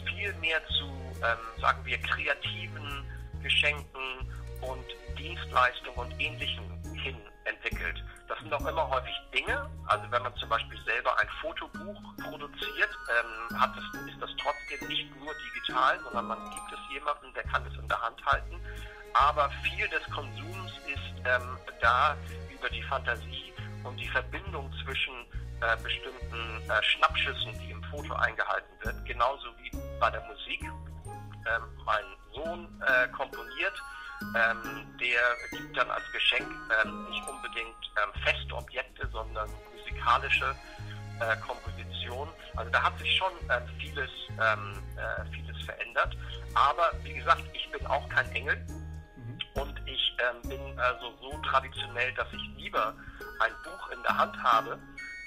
[0.07, 0.86] viel mehr zu,
[1.22, 3.05] ähm, sagen wir, kreativen
[3.42, 4.84] Geschenken und
[5.16, 7.16] Dienstleistungen und Ähnlichem hin
[7.47, 8.03] entwickelt.
[8.28, 12.90] Das sind auch immer häufig Dinge, also wenn man zum Beispiel selber ein Fotobuch produziert,
[13.09, 17.44] ähm, hat es, ist das trotzdem nicht nur digital, sondern man gibt es jemandem, der
[17.44, 18.61] kann es in der Hand halten.
[19.14, 22.16] Aber viel des Konsums ist ähm, da
[22.53, 23.53] über die Fantasie
[23.84, 25.14] und die Verbindung zwischen
[25.61, 30.62] äh, bestimmten äh, Schnappschüssen, die im Foto eingehalten wird, genauso wie bei der Musik.
[30.64, 33.80] Ähm, mein Sohn äh, komponiert
[34.22, 36.48] ähm, der gibt dann als Geschenk
[36.82, 40.54] ähm, nicht unbedingt ähm, feste Objekte, sondern musikalische
[41.20, 42.32] äh, Kompositionen.
[42.56, 44.10] Also da hat sich schon ähm, vieles,
[44.40, 46.16] ähm, äh, vieles verändert.
[46.54, 48.56] Aber wie gesagt, ich bin auch kein Engel
[49.16, 49.38] mhm.
[49.54, 52.94] und ich ähm, bin also so traditionell, dass ich lieber
[53.40, 54.78] ein Buch in der Hand habe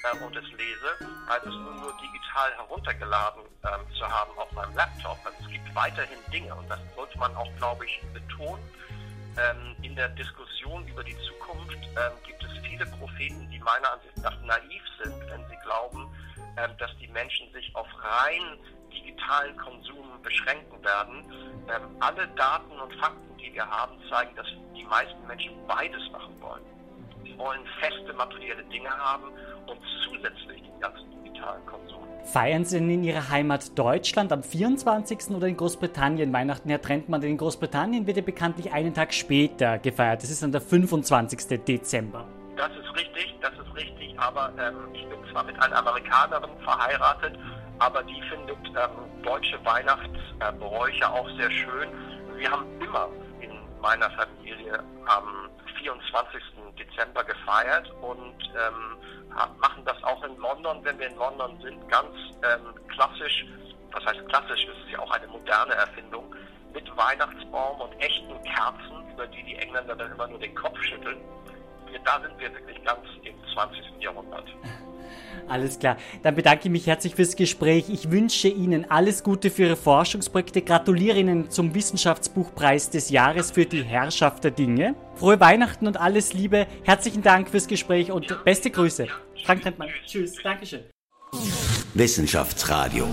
[0.04, 4.76] äh, und es lese, als es nur, nur digital heruntergeladen ähm, zu haben auf meinem
[4.76, 5.18] Laptop.
[5.26, 8.64] Also es gibt weiterhin Dinge und das sollte man auch, glaube ich, betonen.
[9.38, 14.18] Ähm, in der Diskussion über die Zukunft ähm, gibt es viele Propheten, die meiner Ansicht
[14.18, 16.08] nach naiv sind, wenn sie glauben,
[16.58, 18.58] ähm, dass die Menschen sich auf rein
[18.92, 21.24] digitalen Konsum beschränken werden.
[21.70, 26.42] Ähm, alle Daten und Fakten, die wir haben, zeigen, dass die meisten Menschen beides machen
[26.42, 26.79] wollen.
[27.40, 29.32] Wollen feste materielle Dinge haben
[29.66, 32.04] und zusätzlich den ganzen digitalen Konsum.
[32.26, 35.32] Feiern Sie denn in Ihrer Heimat Deutschland am 24.
[35.32, 36.70] oder in Großbritannien Weihnachten?
[36.70, 40.22] Herr Trentmann, denn in Großbritannien wird ja bekanntlich einen Tag später gefeiert.
[40.22, 41.64] Das ist dann der 25.
[41.64, 42.28] Dezember.
[42.56, 44.20] Das ist richtig, das ist richtig.
[44.20, 47.40] Aber ähm, ich bin zwar mit einer Amerikanerin verheiratet,
[47.80, 51.90] aber die findet ähm, deutsche Weihnachtsbräuche auch sehr schön.
[52.36, 53.08] Wir haben immer
[53.40, 55.50] in meiner Familie am
[55.80, 56.42] 24.
[56.78, 58.98] Dezember gefeiert und ähm,
[59.60, 63.46] machen das auch in London, wenn wir in London sind, ganz ähm, klassisch,
[63.92, 66.34] was heißt klassisch, das ist ja auch eine moderne Erfindung,
[66.74, 71.18] mit Weihnachtsbaum und echten Kerzen, über die die Engländer dann immer nur den Kopf schütteln.
[71.92, 74.02] Wir, da sind wir wirklich ganz im 20.
[74.02, 74.46] Jahrhundert.
[75.48, 75.98] Alles klar.
[76.22, 77.90] Dann bedanke ich mich herzlich fürs Gespräch.
[77.90, 80.62] Ich wünsche Ihnen alles Gute für Ihre Forschungsprojekte.
[80.62, 84.96] Gratuliere Ihnen zum Wissenschaftsbuchpreis des Jahres für die Herrschaft der Dinge.
[85.16, 86.68] Frohe Weihnachten und alles Liebe.
[86.84, 89.08] Herzlichen Dank fürs Gespräch und beste Grüße.
[89.44, 89.90] Frank Trentmann.
[90.06, 90.36] Tschüss.
[90.44, 90.82] Dankeschön.
[91.96, 93.08] Wissenschaftsradio.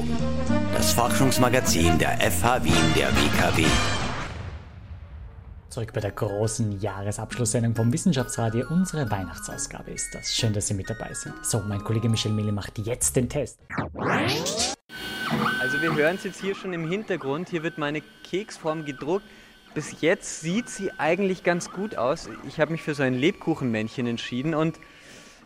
[0.75, 3.65] Das Forschungsmagazin der FH Wien der WKW.
[5.77, 8.67] Zurück bei der großen Jahresabschlusssendung vom Wissenschaftsradio.
[8.71, 10.35] Unsere Weihnachtsausgabe ist das.
[10.35, 11.35] Schön, dass Sie mit dabei sind.
[11.45, 13.61] So, mein Kollege Michel Mille macht jetzt den Test.
[15.61, 17.51] Also wir hören es jetzt hier schon im Hintergrund.
[17.51, 19.27] Hier wird meine Keksform gedruckt.
[19.75, 22.31] Bis jetzt sieht sie eigentlich ganz gut aus.
[22.49, 24.81] Ich habe mich für so ein Lebkuchenmännchen entschieden und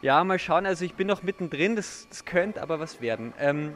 [0.01, 0.65] ja, mal schauen.
[0.65, 1.75] Also ich bin noch mittendrin.
[1.75, 3.33] Das, das könnte aber was werden.
[3.41, 3.73] Ähm,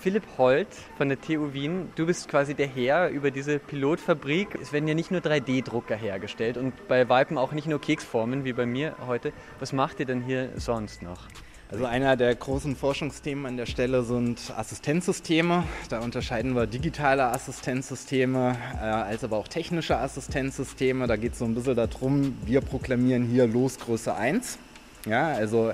[0.00, 4.56] Philipp Holt von der TU Wien, du bist quasi der Herr über diese Pilotfabrik.
[4.62, 8.52] Es werden ja nicht nur 3D-Drucker hergestellt und bei Weipen auch nicht nur Keksformen wie
[8.52, 9.32] bei mir heute.
[9.58, 11.26] Was macht ihr denn hier sonst noch?
[11.70, 15.64] Also einer der großen Forschungsthemen an der Stelle sind Assistenzsysteme.
[15.88, 21.08] Da unterscheiden wir digitale Assistenzsysteme äh, als aber auch technische Assistenzsysteme.
[21.08, 24.58] Da geht es so ein bisschen darum, wir proklamieren hier Losgröße 1.
[25.06, 25.72] Ja, also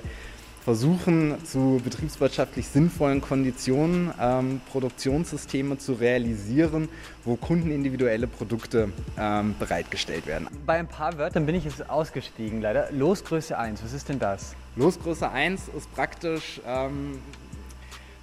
[0.65, 6.89] versuchen zu betriebswirtschaftlich sinnvollen Konditionen ähm, Produktionssysteme zu realisieren,
[7.23, 10.47] wo kundenindividuelle Produkte ähm, bereitgestellt werden.
[10.65, 12.91] Bei ein paar Wörtern bin ich jetzt ausgestiegen, leider.
[12.91, 14.55] Losgröße 1, was ist denn das?
[14.75, 17.19] Losgröße 1 ist praktisch ähm,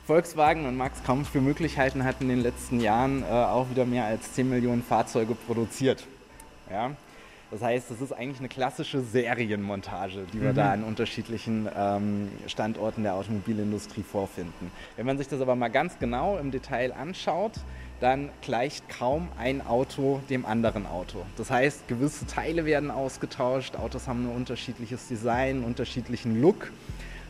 [0.09, 3.87] Volkswagen und Max kaum für möglich halten, hat in den letzten Jahren äh, auch wieder
[3.87, 6.09] mehr als 10 Millionen Fahrzeuge produziert.
[6.69, 6.91] Ja?
[7.53, 10.57] Das heißt, das ist eigentlich eine klassische Serienmontage, die wir mhm.
[10.57, 14.73] da an unterschiedlichen ähm, Standorten der Automobilindustrie vorfinden.
[14.97, 17.53] Wenn man sich das aber mal ganz genau im Detail anschaut,
[18.01, 21.27] dann gleicht kaum ein Auto dem anderen Auto.
[21.37, 26.73] Das heißt, gewisse Teile werden ausgetauscht, Autos haben ein unterschiedliches Design, unterschiedlichen Look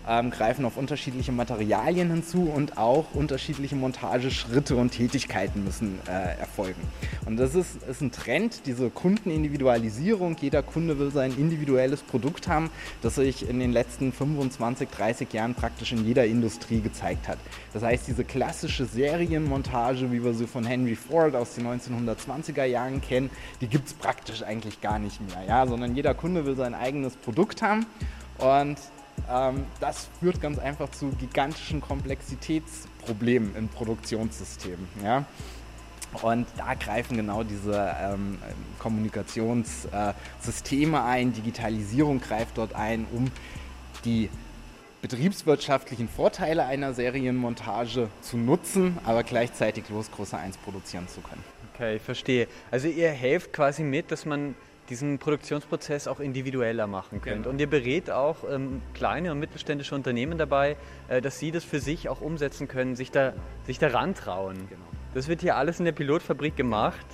[0.08, 6.80] ähm, greifen auf unterschiedliche Materialien hinzu und auch unterschiedliche Montageschritte und Tätigkeiten müssen äh, erfolgen.
[7.26, 10.36] Und das ist, ist ein Trend, diese Kundenindividualisierung.
[10.40, 15.54] Jeder Kunde will sein individuelles Produkt haben, das sich in den letzten 25, 30 Jahren
[15.54, 17.38] praktisch in jeder Industrie gezeigt hat.
[17.72, 23.00] Das heißt, diese klassische Serienmontage, wie wir sie von Henry Ford aus den 1920er Jahren
[23.00, 23.30] kennen,
[23.60, 25.66] die gibt es praktisch eigentlich gar nicht mehr, ja?
[25.66, 27.86] sondern jeder Kunde will sein eigenes Produkt haben
[28.38, 28.76] und
[29.80, 34.78] das führt ganz einfach zu gigantischen Komplexitätsproblemen im Produktionssystem.
[35.02, 35.24] Ja?
[36.20, 38.36] Und da greifen genau diese ähm,
[38.78, 43.30] Kommunikationssysteme äh, ein, Digitalisierung greift dort ein, um
[44.04, 44.28] die
[45.00, 51.42] betriebswirtschaftlichen Vorteile einer Serienmontage zu nutzen, aber gleichzeitig Losgröße 1 produzieren zu können.
[51.74, 52.46] Okay, ich verstehe.
[52.70, 54.54] Also ihr helft quasi mit, dass man
[54.92, 57.44] diesen Produktionsprozess auch individueller machen könnt.
[57.44, 57.48] Genau.
[57.48, 60.76] Und ihr berät auch ähm, kleine und mittelständische Unternehmen dabei,
[61.08, 63.32] äh, dass sie das für sich auch umsetzen können, sich da,
[63.64, 64.68] sich daran trauen.
[64.68, 64.84] Genau.
[65.14, 67.06] Das wird hier alles in der Pilotfabrik gemacht.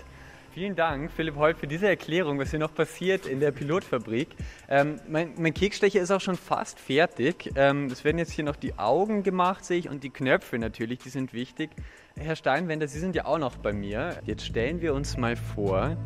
[0.52, 4.28] Vielen Dank, Philipp Holt, für diese Erklärung, was hier noch passiert in der Pilotfabrik.
[4.68, 7.52] Ähm, mein, mein, Keksstecher ist auch schon fast fertig.
[7.54, 10.98] Ähm, es werden jetzt hier noch die Augen gemacht, sehe ich, und die Knöpfe natürlich,
[10.98, 11.70] die sind wichtig.
[12.16, 14.18] Herr Steinwender, Sie sind ja auch noch bei mir.
[14.24, 15.96] Jetzt stellen wir uns mal vor,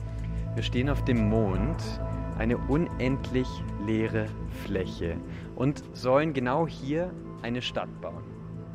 [0.54, 1.82] wir stehen auf dem Mond,
[2.38, 3.48] eine unendlich
[3.86, 4.26] leere
[4.64, 5.16] Fläche
[5.56, 8.24] und sollen genau hier eine Stadt bauen.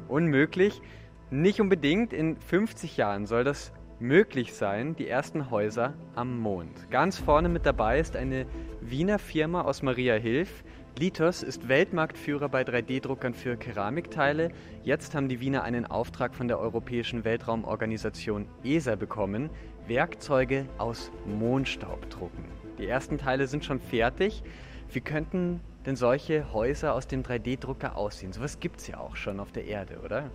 [0.07, 0.81] Unmöglich?
[1.29, 2.13] Nicht unbedingt.
[2.13, 6.89] In 50 Jahren soll das möglich sein, die ersten Häuser am Mond.
[6.89, 8.45] Ganz vorne mit dabei ist eine
[8.81, 10.63] Wiener Firma aus Maria Hilf.
[10.97, 14.49] Litos ist Weltmarktführer bei 3D-Druckern für Keramikteile.
[14.83, 19.51] Jetzt haben die Wiener einen Auftrag von der Europäischen Weltraumorganisation ESA bekommen.
[19.87, 22.45] Werkzeuge aus Mondstaub drucken.
[22.77, 24.43] Die ersten Teile sind schon fertig.
[24.91, 28.33] Wie könnten denn solche Häuser aus dem 3D-Drucker aussehen?
[28.33, 30.29] Sowas gibt es ja auch schon auf der Erde, oder?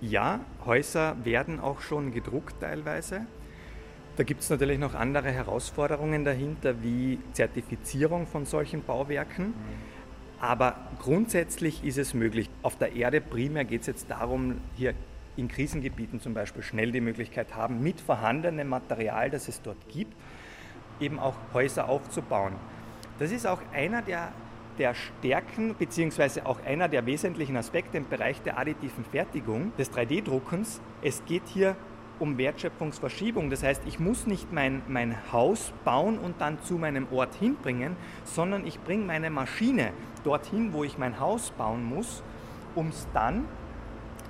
[0.00, 3.22] Ja, Häuser werden auch schon gedruckt teilweise.
[4.16, 9.54] Da gibt es natürlich noch andere Herausforderungen dahinter, wie Zertifizierung von solchen Bauwerken.
[10.40, 12.50] Aber grundsätzlich ist es möglich.
[12.62, 14.94] Auf der Erde primär geht es jetzt darum, hier
[15.36, 20.14] in Krisengebieten zum Beispiel schnell die Möglichkeit haben, mit vorhandenem Material, das es dort gibt,
[21.00, 22.54] eben auch Häuser aufzubauen.
[23.18, 24.32] Das ist auch einer der,
[24.78, 30.80] der Stärken beziehungsweise auch einer der wesentlichen Aspekte im Bereich der additiven Fertigung des 3D-Druckens.
[31.02, 31.76] Es geht hier
[32.18, 33.50] um Wertschöpfungsverschiebung.
[33.50, 37.96] Das heißt, ich muss nicht mein, mein Haus bauen und dann zu meinem Ort hinbringen,
[38.24, 42.22] sondern ich bringe meine Maschine dorthin, wo ich mein Haus bauen muss,
[42.74, 43.44] um es dann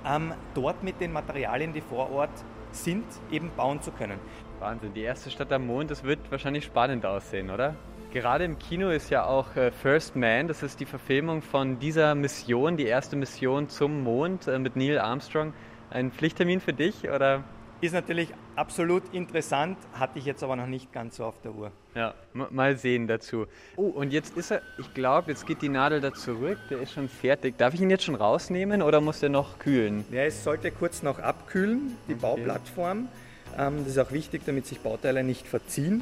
[0.07, 2.31] ähm, dort mit den Materialien, die vor Ort
[2.71, 4.19] sind, eben bauen zu können.
[4.59, 7.75] Wahnsinn, die erste Stadt am Mond, das wird wahrscheinlich spannend aussehen, oder?
[8.11, 12.15] Gerade im Kino ist ja auch äh, First Man, das ist die Verfilmung von dieser
[12.15, 15.53] Mission, die erste Mission zum Mond äh, mit Neil Armstrong.
[15.89, 17.43] Ein Pflichttermin für dich oder?
[17.81, 21.71] Ist natürlich absolut interessant, hatte ich jetzt aber noch nicht ganz so auf der Uhr.
[21.93, 23.47] Ja, mal sehen dazu.
[23.75, 26.93] Oh, und jetzt ist er, ich glaube, jetzt geht die Nadel da zurück, der ist
[26.93, 27.57] schon fertig.
[27.57, 30.05] Darf ich ihn jetzt schon rausnehmen oder muss der noch kühlen?
[30.09, 32.21] Ja, es sollte kurz noch abkühlen, die okay.
[32.21, 33.09] Bauplattform.
[33.57, 36.01] Ähm, das ist auch wichtig, damit sich Bauteile nicht verziehen.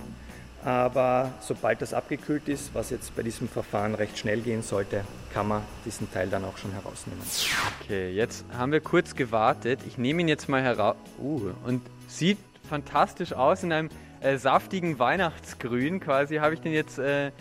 [0.66, 5.04] Aber sobald das abgekühlt ist, was jetzt bei diesem Verfahren recht schnell gehen sollte,
[5.34, 7.22] kann man diesen Teil dann auch schon herausnehmen.
[7.82, 9.82] Okay, jetzt haben wir kurz gewartet.
[9.86, 10.96] Ich nehme ihn jetzt mal heraus.
[11.20, 12.38] Uh, und sieht
[12.70, 13.90] fantastisch aus in einem
[14.22, 16.00] äh, saftigen Weihnachtsgrün.
[16.00, 17.32] Quasi habe ich den jetzt äh,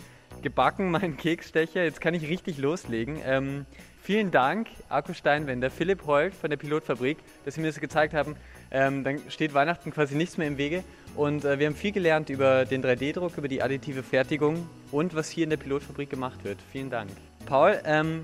[0.41, 1.83] gebacken, meinen Keksstecher.
[1.83, 3.19] Jetzt kann ich richtig loslegen.
[3.25, 3.65] Ähm,
[4.01, 8.35] vielen Dank, Akku Steinwender, Philipp Holt von der Pilotfabrik, dass Sie mir das gezeigt haben.
[8.69, 10.83] Ähm, dann steht Weihnachten quasi nichts mehr im Wege.
[11.15, 15.29] Und äh, wir haben viel gelernt über den 3D-Druck, über die additive Fertigung und was
[15.29, 16.57] hier in der Pilotfabrik gemacht wird.
[16.71, 17.09] Vielen Dank.
[17.45, 18.21] Paul, ähm,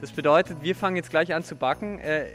[0.00, 1.98] das bedeutet, wir fangen jetzt gleich an zu backen.
[2.00, 2.26] Äh,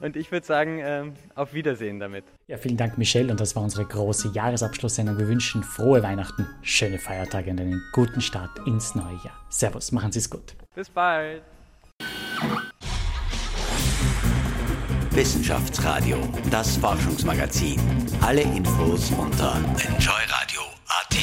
[0.00, 2.24] und ich würde sagen, äh, auf Wiedersehen damit.
[2.46, 3.30] Ja, vielen Dank, Michelle.
[3.30, 5.18] Und das war unsere große Jahresabschlusssendung.
[5.18, 9.46] Wir wünschen frohe Weihnachten, schöne Feiertage und einen guten Start ins neue Jahr.
[9.50, 10.54] Servus, machen Sie es gut.
[10.74, 11.42] Bis bald.
[15.12, 16.18] Wissenschaftsradio,
[16.50, 17.80] das Forschungsmagazin.
[18.20, 21.16] Alle Infos unter enjoyradio.at.